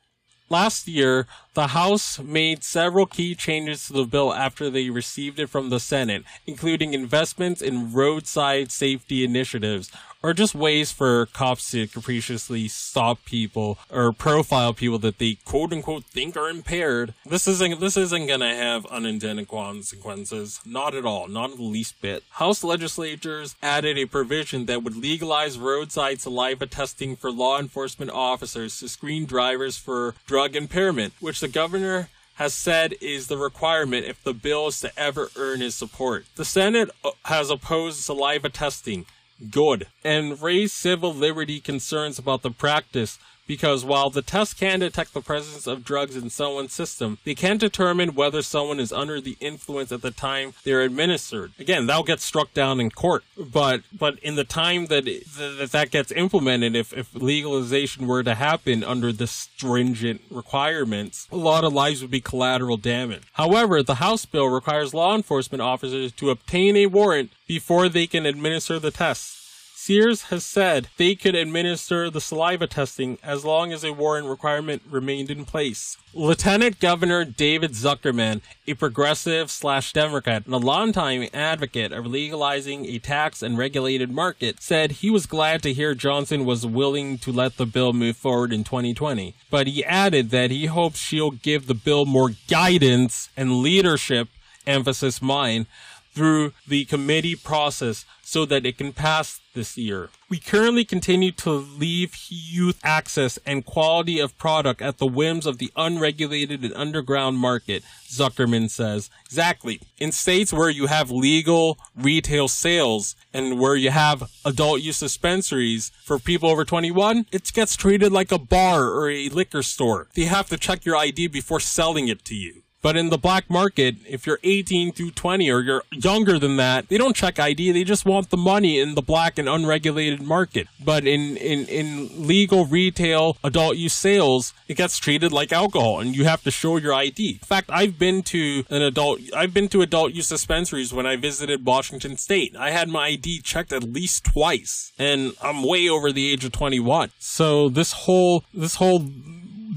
Last 0.49 0.87
year, 0.87 1.27
the 1.55 1.69
House 1.69 2.19
made 2.19 2.65
several 2.65 3.07
key 3.07 3.35
changes 3.35 3.87
to 3.87 3.93
the 3.93 4.05
bill 4.05 4.33
after 4.33 4.71
they 4.71 4.89
received 4.89 5.39
it 5.39 5.49
from 5.51 5.69
the 5.69 5.81
Senate, 5.81 6.25
including 6.47 6.95
investments 6.95 7.61
in 7.61 7.93
roadside 7.93 8.71
safety 8.73 9.23
initiatives, 9.23 9.91
or 10.23 10.33
just 10.33 10.55
ways 10.55 10.93
for 10.93 11.27
cops 11.27 11.71
to 11.73 11.87
capriciously 11.87 12.69
stop 12.69 13.25
people 13.25 13.79
or 13.91 14.13
profile 14.13 14.73
people 14.73 14.99
that 15.01 15.19
they 15.19 15.37
quote 15.45 15.73
unquote 15.73 16.05
think 16.05 16.37
are 16.37 16.49
impaired. 16.49 17.13
This 17.27 17.49
isn't 17.49 17.81
this 17.81 17.97
isn't 17.97 18.29
gonna 18.29 18.55
have 18.55 18.87
unintended 18.87 19.49
consequences. 19.49 20.61
Not 20.65 20.95
at 20.95 21.05
all, 21.05 21.29
not 21.29 21.57
the 21.57 21.63
least 21.63 22.01
bit. 22.01 22.23
House 22.31 22.63
legislators 22.63 23.57
added 23.63 23.99
a 23.99 24.07
provision 24.07 24.67
that 24.67 24.83
would 24.83 24.97
legalize 24.97 25.59
roadside 25.59 26.21
saliva 26.21 26.67
testing 26.67 27.17
for 27.17 27.31
law 27.31 27.59
enforcement 27.59 28.11
officers 28.11 28.79
to 28.79 28.89
screen 28.89 29.27
drivers 29.27 29.77
for 29.77 30.15
drug 30.27 30.55
impairment, 30.55 31.15
which 31.21 31.42
the 31.43 31.49
governor 31.49 32.09
has 32.35 32.55
said 32.55 32.95
is 33.01 33.27
the 33.27 33.37
requirement 33.37 34.07
if 34.07 34.23
the 34.23 34.33
bill 34.33 34.69
is 34.69 34.81
to 34.81 34.99
ever 34.99 35.29
earn 35.37 35.61
his 35.61 35.75
support. 35.75 36.25
The 36.37 36.45
Senate 36.45 36.89
uh, 37.05 37.11
has 37.25 37.51
opposed 37.51 37.99
saliva 38.01 38.49
testing 38.49 39.07
good 39.51 39.89
and 40.05 40.41
raised 40.41 40.73
civil 40.73 41.13
liberty 41.13 41.59
concerns 41.59 42.17
about 42.17 42.43
the 42.43 42.53
practice 42.53 43.19
because 43.47 43.85
while 43.85 44.11
the 44.11 44.23
test 44.23 44.59
can 44.59 44.81
detect 44.81 45.15
the 45.15 45.21
presence 45.21 45.67
of 45.67 45.85
drugs 45.85 46.17
in 46.17 46.31
someone's 46.31 46.73
system, 46.73 47.19
they 47.25 47.35
can't 47.35 47.61
determine 47.61 48.15
whether 48.15 48.43
someone 48.43 48.81
is 48.81 48.93
under 48.93 49.21
the 49.21 49.37
influence 49.41 49.93
at 49.93 50.03
the 50.03 50.11
time 50.11 50.55
they're 50.65 50.83
administered. 50.83 51.53
Again, 51.59 51.87
that'll 51.87 52.03
get 52.03 52.21
struck 52.21 52.55
down 52.55 52.81
in 52.81 52.91
court, 52.91 53.25
but 53.37 53.83
but 53.97 54.19
in 54.21 54.37
the 54.37 54.45
time 54.45 54.87
that 54.87 55.05
that, 55.05 55.69
that 55.73 55.91
gets 55.91 56.13
implemented, 56.13 56.77
if, 56.77 56.93
if 56.93 57.15
legalization 57.15 58.07
were 58.07 58.23
to 58.23 58.35
happen 58.35 58.85
under 58.85 59.13
the 59.13 59.27
stringent 59.27 60.21
requirements, 60.31 61.29
a 61.31 61.37
lot 61.37 61.65
of 61.65 61.73
lives 61.73 62.03
would 62.03 62.11
be 62.11 62.21
collateral 62.21 62.77
damage. 62.77 63.23
However, 63.33 63.83
the 63.83 63.97
House 63.97 64.25
bill 64.25 64.49
requires 64.49 64.95
law 64.95 65.15
enforcement 65.15 65.63
officers 65.63 66.13
to 66.13 66.31
obtain 66.31 66.77
a 66.77 66.87
warrant 66.87 67.31
before 67.47 67.89
they 67.89 68.07
can 68.07 68.27
administer 68.27 68.79
the 68.79 68.91
tests. 68.91 69.42
Sears 69.85 70.23
has 70.31 70.45
said 70.45 70.87
they 70.97 71.17
could 71.17 71.35
administer 71.35 72.09
the 72.09 72.21
saliva 72.21 72.69
testing 72.69 73.19
as 73.21 73.45
long 73.45 73.73
as 73.73 73.83
a 73.83 73.93
warrant 73.93 74.29
requirement 74.29 74.81
remained 74.89 75.29
in 75.29 75.45
place. 75.45 75.97
Lieutenant 76.15 76.79
Governor 76.79 77.25
David 77.25 77.73
Zuckerman, 77.73 78.43
a 78.69 78.75
progressive 78.75 79.51
slash 79.51 79.93
Democrat 79.93 80.45
and 80.45 80.55
a 80.55 80.59
longtime 80.59 81.29
advocate 81.35 81.91
of 81.91 82.07
legalizing 82.07 82.87
a 82.87 83.01
tax 83.01 83.43
and 83.43 83.59
regulated 83.59 84.13
market, 84.13 84.63
said 84.63 84.93
he 84.93 85.11
was 85.11 85.27
glad 85.27 85.65
to 85.65 85.73
hear 85.73 85.97
Johnson 85.97 86.45
was 86.45 86.65
willing 86.65 87.19
to 87.19 87.33
let 87.33 87.57
the 87.57 87.67
bill 87.67 87.93
move 87.93 88.17
forward 88.17 88.53
in 88.53 88.63
2020. 88.63 89.35
But 89.51 89.67
he 89.67 89.85
added 89.85 90.31
that 90.31 90.53
he 90.53 90.67
hopes 90.67 91.01
she'll 91.01 91.33
give 91.33 91.67
the 91.67 91.75
bill 91.75 92.07
more 92.07 92.31
guidance 92.47 93.31
and 93.37 93.57
leadership, 93.57 94.29
emphasis 94.65 95.21
mine, 95.21 95.67
through 96.15 96.53
the 96.67 96.85
committee 96.85 97.35
process 97.35 98.05
so 98.23 98.45
that 98.47 98.65
it 98.65 98.79
can 98.79 98.93
pass 98.93 99.41
this 99.55 99.77
year. 99.77 100.09
We 100.31 100.39
currently 100.39 100.85
continue 100.85 101.33
to 101.33 101.51
leave 101.51 102.17
youth 102.29 102.81
access 102.83 103.39
and 103.45 103.67
quality 103.67 104.19
of 104.19 104.39
product 104.39 104.81
at 104.81 104.99
the 104.99 105.07
whims 105.07 105.45
of 105.45 105.59
the 105.59 105.71
unregulated 105.77 106.65
and 106.65 106.73
underground 106.75 107.37
market, 107.37 107.83
Zuckerman 108.09 108.71
says. 108.71 109.11
Exactly. 109.27 109.81
In 109.99 110.13
states 110.13 110.53
where 110.53 110.71
you 110.71 110.87
have 110.87 111.11
legal 111.11 111.79
retail 111.95 112.49
sales 112.49 113.15
and 113.35 113.59
where 113.61 113.77
you 113.77 113.91
have 113.91 114.31
adult 114.45 114.81
use 114.81 115.01
dispensaries 115.01 115.91
for 116.03 116.19
people 116.19 116.49
over 116.49 116.65
21, 116.65 117.27
it 117.31 117.53
gets 117.53 117.77
treated 117.77 118.13
like 118.13 118.33
a 118.33 118.39
bar 118.39 118.85
or 118.85 119.11
a 119.11 119.29
liquor 119.29 119.63
store. 119.63 120.09
They 120.15 120.25
have 120.25 120.49
to 120.49 120.57
check 120.57 120.87
your 120.87 120.97
ID 120.97 121.27
before 121.27 121.61
selling 121.61 122.09
it 122.09 122.25
to 122.27 122.35
you. 122.35 122.62
But 122.83 122.97
in 122.97 123.11
the 123.11 123.19
black 123.19 123.49
market, 123.49 123.95
if 124.09 124.27
you're 124.27 124.41
18 124.43 124.93
through 124.93 125.13
20 125.13 125.51
or 125.51 125.61
you're 125.61 125.85
younger 125.93 126.39
than 126.39 126.57
that, 126.57 126.89
they 126.89 126.99
don't 126.99 127.15
check 127.15 127.39
ID. 127.39 127.71
They 127.71 127.85
just 127.85 128.05
want 128.05 128.31
the 128.31 128.37
money 128.37 128.81
in 128.81 128.97
the 128.97 129.03
black 129.03 129.39
and 129.39 129.49
unregulated 129.49 130.21
market. 130.21 130.67
But 130.85 131.07
in, 131.07 131.37
in, 131.37 131.67
in 131.67 132.27
legal 132.27 132.67
retail 132.67 133.37
adult 133.45 133.77
use 133.77 133.95
sales, 133.95 134.53
it 134.67 134.77
gets 134.77 134.99
treated 134.99 135.33
like 135.33 135.53
alcohol 135.53 136.01
and 136.01 136.17
you 136.17 136.25
have 136.25 136.43
to 136.43 136.51
show 136.51 136.77
your 136.77 136.93
ID. 136.93 137.35
In 137.35 137.39
fact, 137.39 137.71
I've 137.73 138.01
been 138.01 138.23
to 138.25 138.65
an 138.69 138.83
adult, 138.83 139.21
I've 139.35 139.55
been 139.55 139.69
to 139.69 139.83
adult 139.83 140.13
use 140.13 140.29
dispensaries 140.29 140.93
when 140.93 141.07
I 141.07 141.15
visited 141.15 141.65
Washington 141.65 142.17
State. 142.17 142.57
I 142.57 142.71
had 142.71 142.89
my 142.89 143.07
ID 143.13 143.43
checked 143.43 143.73
at 143.73 143.85
least 143.85 144.25
twice 144.25 144.93
and 144.99 145.35
I'm 145.41 145.63
way 145.63 145.89
over 145.89 146.11
the 146.11 146.33
age 146.33 146.45
of 146.45 146.51
21. 146.51 147.13
So 147.21 147.69
this 147.69 147.93
whole, 147.93 148.45
this 148.53 148.75
whole 148.77 149.07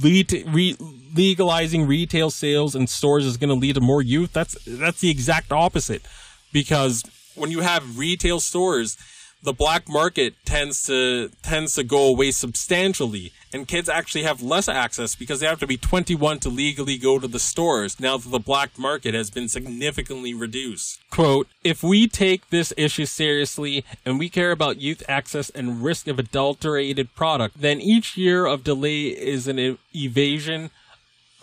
lead, 0.01 0.31
re, 0.47 0.75
legalizing 1.15 1.87
retail 1.87 2.29
sales 2.29 2.75
in 2.75 2.87
stores 2.87 3.25
is 3.25 3.37
going 3.37 3.49
to 3.49 3.55
lead 3.55 3.75
to 3.75 3.81
more 3.81 4.01
youth. 4.01 4.33
That's 4.33 4.57
that's 4.65 5.01
the 5.01 5.09
exact 5.09 5.51
opposite, 5.51 6.03
because 6.51 7.03
when 7.35 7.51
you 7.51 7.61
have 7.61 7.97
retail 7.97 8.39
stores, 8.39 8.97
the 9.45 9.53
black 9.53 9.87
market 9.87 10.33
tends 10.43 10.83
to 10.83 11.29
tends 11.41 11.75
to 11.75 11.83
go 11.83 12.07
away 12.07 12.31
substantially, 12.31 13.31
and 13.53 13.67
kids 13.67 13.87
actually 13.87 14.23
have 14.23 14.41
less 14.41 14.67
access 14.67 15.15
because 15.15 15.39
they 15.39 15.47
have 15.47 15.59
to 15.59 15.67
be 15.67 15.77
21 15.77 16.39
to 16.39 16.49
legally 16.49 16.97
go 16.97 17.19
to 17.19 17.27
the 17.27 17.39
stores. 17.39 17.99
Now 17.99 18.17
that 18.17 18.29
the 18.29 18.39
black 18.39 18.77
market 18.77 19.13
has 19.13 19.29
been 19.29 19.47
significantly 19.47 20.33
reduced. 20.33 20.99
Quote: 21.11 21.47
If 21.63 21.83
we 21.83 22.07
take 22.07 22.49
this 22.49 22.73
issue 22.75 23.05
seriously 23.05 23.85
and 24.05 24.19
we 24.19 24.29
care 24.29 24.51
about 24.51 24.81
youth 24.81 25.03
access 25.07 25.49
and 25.51 25.83
risk 25.83 26.07
of 26.07 26.19
adulterated 26.19 27.13
product, 27.15 27.61
then 27.61 27.79
each 27.79 28.17
year 28.17 28.45
of 28.45 28.63
delay 28.63 29.07
is 29.07 29.47
an 29.47 29.77
evasion 29.93 30.71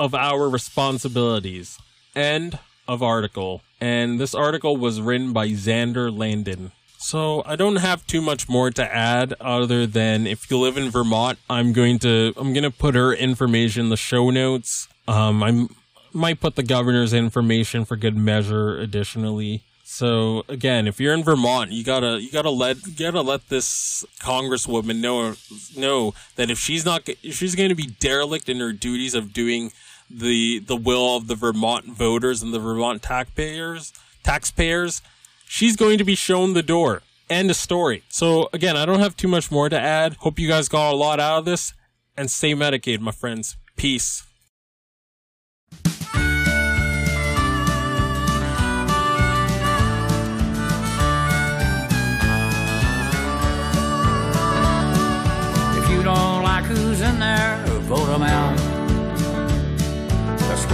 of 0.03 0.17
our 0.17 0.49
responsibilities. 0.49 1.79
End 2.17 2.59
of 2.89 3.05
article. 3.05 3.63
And 3.81 4.19
this 4.19 4.35
article 4.35 4.77
was 4.77 5.01
written 5.01 5.33
by 5.33 5.51
Xander 5.51 6.17
Landen. 6.17 6.73
So 6.99 7.45
I 7.47 7.55
don't 7.55 7.77
have 7.77 8.05
too 8.09 8.21
much 8.21 8.49
more 8.49 8.73
to 8.73 8.95
add 8.95 9.35
other 9.41 9.87
than 9.87 10.27
if 10.27 10.51
you 10.51 10.59
live 10.59 10.77
in 10.77 10.91
Vermont, 10.91 11.39
I'm 11.49 11.73
going 11.73 12.01
to 12.01 12.33
I'm 12.37 12.53
going 12.53 12.65
to 12.65 12.71
put 12.71 12.97
her 12.97 13.15
information 13.15 13.85
in 13.85 13.91
the 13.91 13.97
show 13.97 14.31
notes. 14.31 14.89
Um 15.07 15.43
I 15.45 15.69
might 16.13 16.41
put 16.41 16.57
the 16.57 16.65
governor's 16.65 17.13
information 17.13 17.85
for 17.85 17.97
good 17.97 18.17
measure 18.17 18.79
additionally. 18.79 19.63
So 19.85 20.45
again, 20.49 20.89
if 20.89 20.99
you're 20.99 21.13
in 21.13 21.23
Vermont, 21.23 21.71
you 21.71 21.85
gotta 21.85 22.19
you 22.19 22.33
gotta 22.33 22.51
let 22.51 22.87
you 22.87 22.95
gotta 22.99 23.21
let 23.21 23.51
this 23.51 24.05
congresswoman 24.21 25.01
know 25.01 25.35
know 25.77 26.15
that 26.37 26.51
if 26.51 26.59
she's 26.59 26.85
not 26.85 27.07
if 27.07 27.37
she's 27.37 27.55
going 27.55 27.69
to 27.69 27.75
be 27.75 27.89
derelict 28.01 28.49
in 28.49 28.59
her 28.61 28.73
duties 28.73 29.15
of 29.15 29.35
doing 29.35 29.71
the 30.13 30.61
the 30.61 30.77
will 30.77 31.17
of 31.17 31.27
the 31.27 31.35
Vermont 31.35 31.87
voters 31.87 32.43
and 32.43 32.53
the 32.53 32.59
Vermont 32.59 33.03
taxpayers 33.03 33.93
taxpayers, 34.23 35.03
she's 35.47 35.77
going 35.77 35.99
to 35.99 36.05
be 36.05 36.15
shown 36.15 36.55
the 36.55 36.63
door. 36.63 37.03
End 37.29 37.51
of 37.51 37.57
story. 37.57 38.03
So 38.09 38.49
again, 38.53 38.77
I 38.77 38.85
don't 38.85 39.01
have 39.01 39.17
too 39.17 39.29
much 39.29 39.51
more 39.51 39.69
to 39.69 39.79
add. 39.79 40.15
Hope 40.21 40.39
you 40.39 40.49
guys 40.49 40.69
got 40.69 40.93
a 40.93 40.97
lot 40.97 41.21
out 41.21 41.39
of 41.39 41.45
this, 41.45 41.73
and 42.17 42.31
stay 42.31 42.55
medicated, 42.55 43.01
my 43.01 43.13
friends. 43.13 43.57
Peace. 43.77 44.25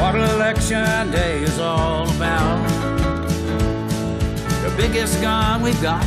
What 0.00 0.14
election 0.14 1.10
day 1.10 1.42
is 1.42 1.58
all 1.58 2.08
about. 2.14 2.62
The 4.62 4.72
biggest 4.76 5.20
gun 5.20 5.62
we've 5.62 5.80
got 5.82 6.04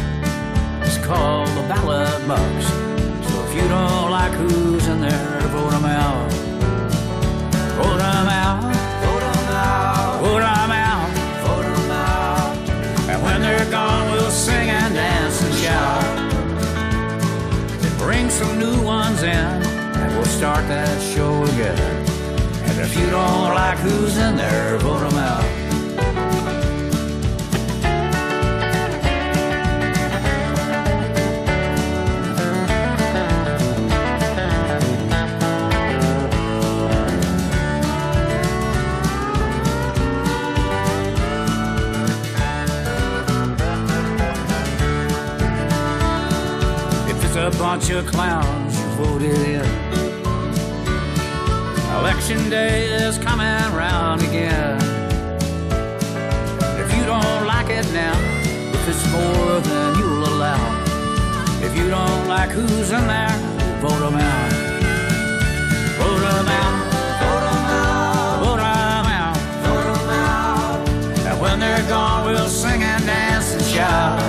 is 0.83 0.97
called 0.99 1.49
the 1.49 1.65
ballot 1.67 2.25
box. 2.27 2.65
So 3.27 3.43
if 3.43 3.55
you 3.55 3.67
don't 3.67 4.09
like 4.09 4.31
who's 4.33 4.87
in 4.87 5.01
there, 5.01 5.39
vote 5.49 5.71
them 5.71 5.85
out. 5.85 6.31
Vote 7.75 7.97
them 7.97 8.27
out. 8.27 8.61
Vote 9.03 9.19
them 9.19 9.49
out. 9.49 10.21
Vote 10.21 10.39
them 10.39 10.71
out. 10.71 11.09
Vote 11.45 11.63
them 11.63 11.91
out. 11.91 12.57
And 13.09 13.21
when 13.21 13.41
they're 13.41 13.69
gone, 13.69 14.11
we'll 14.13 14.31
sing 14.31 14.69
and 14.69 14.93
dance 14.93 15.43
and 15.43 15.55
shout. 15.55 16.31
Then 17.81 17.97
bring 17.97 18.29
some 18.29 18.57
new 18.57 18.81
ones 18.83 19.21
in, 19.23 19.29
and 19.29 20.15
we'll 20.15 20.25
start 20.25 20.65
that 20.69 21.01
show 21.13 21.43
again. 21.43 22.00
If 22.83 22.97
you 22.97 23.11
don't 23.11 23.53
like 23.53 23.77
who's 23.77 24.17
in 24.17 24.37
there, 24.37 24.79
vote 24.79 25.07
them 25.07 25.13
out. 25.13 25.45
If 47.07 47.23
it's 47.25 47.35
a 47.35 47.51
bunch 47.59 47.91
of 47.91 48.07
clowns 48.07 48.79
you 48.79 48.85
voted 48.97 49.37
in. 49.47 49.80
Election 51.99 52.49
day 52.49 52.85
is 52.85 53.17
coming 53.17 53.47
round 53.75 54.21
again. 54.23 54.77
If 56.79 56.95
you 56.95 57.05
don't 57.05 57.45
like 57.45 57.69
it 57.69 57.85
now, 57.93 58.17
if 58.73 58.87
it's 58.87 59.05
more 59.11 59.59
than 59.59 59.97
you'll 59.99 60.25
allow, 60.27 60.83
if 61.61 61.75
you 61.75 61.89
don't 61.89 62.27
like 62.27 62.49
who's 62.49 62.91
in 62.91 63.05
there, 63.07 63.37
vote 63.81 63.99
them 63.99 64.15
out. 64.15 64.51
Vote 65.99 66.19
them 66.19 66.47
out. 66.47 66.91
Vote 67.21 67.45
out. 67.51 68.39
Vote 68.43 68.57
them 68.57 69.07
out. 69.19 69.37
Vote 69.65 69.85
them 69.93 70.09
out. 70.09 70.89
And 71.27 71.41
when 71.41 71.59
they're 71.59 71.87
gone, 71.89 72.25
we'll 72.25 72.47
sing 72.47 72.81
and 72.81 73.05
dance 73.05 73.53
and 73.53 73.63
shout. 73.63 74.19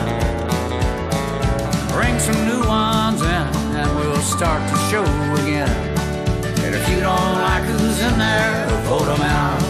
Bring 1.92 2.18
some 2.18 2.44
new 2.44 2.66
ones 2.66 3.22
in, 3.22 3.46
and 3.78 3.96
we'll 3.96 4.16
start 4.20 4.62
there, 8.33 8.66
vote 8.89 9.09
them 9.12 9.22
out. 9.22 9.61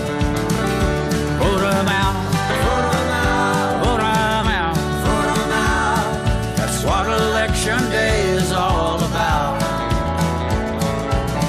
Vote 1.41 1.63
out. 2.01 2.17
Vote 3.85 4.03
out. 4.11 4.77
Vote 5.07 5.53
out. 5.67 6.57
That's 6.59 6.81
what 6.85 7.05
election 7.07 7.81
day 7.91 8.19
is 8.39 8.53
all 8.53 8.99
about. 9.11 9.59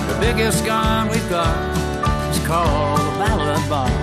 The 0.10 0.18
biggest 0.26 0.66
gun 0.66 1.10
we've 1.10 1.30
got 1.30 1.56
is 2.32 2.40
called 2.48 3.00
the 3.08 3.14
ballot 3.22 3.66
box. 3.70 3.94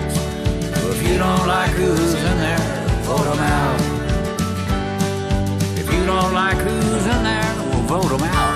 So 0.79 0.89
if 0.95 0.99
you 1.07 1.15
don't 1.17 1.45
like 1.47 1.71
who's 1.71 2.13
in 2.29 2.37
there, 2.47 2.65
vote 3.09 3.27
them 3.29 3.43
out. 3.59 3.79
If 5.81 5.87
you 5.93 6.01
don't 6.05 6.33
like 6.33 6.59
who's 6.65 7.05
in 7.15 7.21
there, 7.29 7.49
we'll 7.69 7.87
vote 7.93 8.09
them 8.09 8.23
out. 8.23 8.50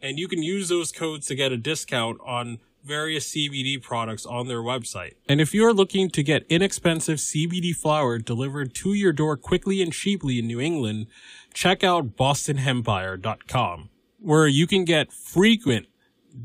And 0.00 0.18
you 0.18 0.28
can 0.28 0.42
use 0.42 0.68
those 0.68 0.92
codes 0.92 1.26
to 1.26 1.34
get 1.34 1.52
a 1.52 1.56
discount 1.56 2.18
on 2.24 2.58
various 2.84 3.30
CBD 3.30 3.82
products 3.82 4.24
on 4.24 4.48
their 4.48 4.60
website. 4.60 5.14
And 5.28 5.40
if 5.40 5.52
you 5.52 5.66
are 5.66 5.74
looking 5.74 6.08
to 6.10 6.22
get 6.22 6.46
inexpensive 6.48 7.18
CBD 7.18 7.74
flower 7.74 8.18
delivered 8.18 8.74
to 8.76 8.94
your 8.94 9.12
door 9.12 9.36
quickly 9.36 9.82
and 9.82 9.92
cheaply 9.92 10.38
in 10.38 10.46
New 10.46 10.60
England, 10.60 11.06
check 11.52 11.82
out 11.82 12.16
bostonhempire.com, 12.16 13.90
where 14.20 14.46
you 14.46 14.66
can 14.66 14.84
get 14.84 15.12
frequent 15.12 15.86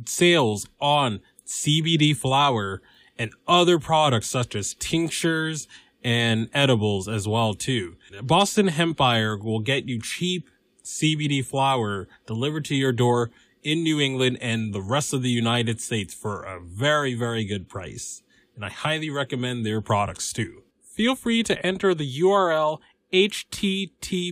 sales 0.06 0.68
on 0.82 1.22
CBD 1.46 2.16
flower 2.16 2.82
and 3.18 3.32
other 3.48 3.80
products 3.80 4.28
such 4.28 4.56
as 4.56 4.74
tinctures 4.74 5.68
and 6.04 6.50
edibles 6.54 7.08
as 7.08 7.28
well 7.28 7.54
too. 7.54 7.96
Boston 8.22 8.68
Hempire 8.68 9.42
will 9.42 9.60
get 9.60 9.88
you 9.88 10.02
cheap 10.02 10.50
CBD 10.84 11.44
flower 11.46 12.08
delivered 12.26 12.66
to 12.66 12.76
your 12.76 12.92
door 12.92 13.32
in 13.64 13.84
New 13.84 14.00
England 14.00 14.38
and 14.42 14.74
the 14.74 14.82
rest 14.82 15.14
of 15.14 15.22
the 15.22 15.30
United 15.30 15.80
States 15.80 16.14
for 16.14 16.44
a 16.44 16.60
very, 16.60 17.14
very 17.14 17.46
good 17.46 17.70
price. 17.70 18.22
And 18.56 18.66
I 18.66 18.70
highly 18.70 19.10
recommend 19.10 19.66
their 19.66 19.82
products 19.82 20.34
too. 20.34 20.64
Feel 20.82 21.16
free 21.16 21.42
to 21.44 21.66
enter 21.66 21.96
the 21.96 22.20
URL 22.22 22.80
https 23.12 24.28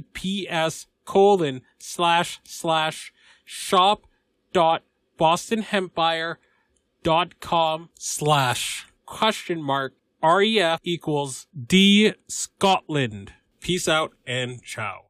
colon 1.05 1.61
slash 1.79 2.39
slash 2.43 3.13
shop 3.45 4.05
dot 4.53 4.83
bostonhempire 5.19 6.35
dot 7.03 7.39
com 7.39 7.89
slash 7.97 8.87
question 9.05 9.61
mark 9.61 9.93
ref 10.23 10.79
equals 10.83 11.47
d 11.55 12.13
scotland. 12.27 13.33
Peace 13.59 13.87
out 13.87 14.13
and 14.25 14.63
ciao 14.63 15.05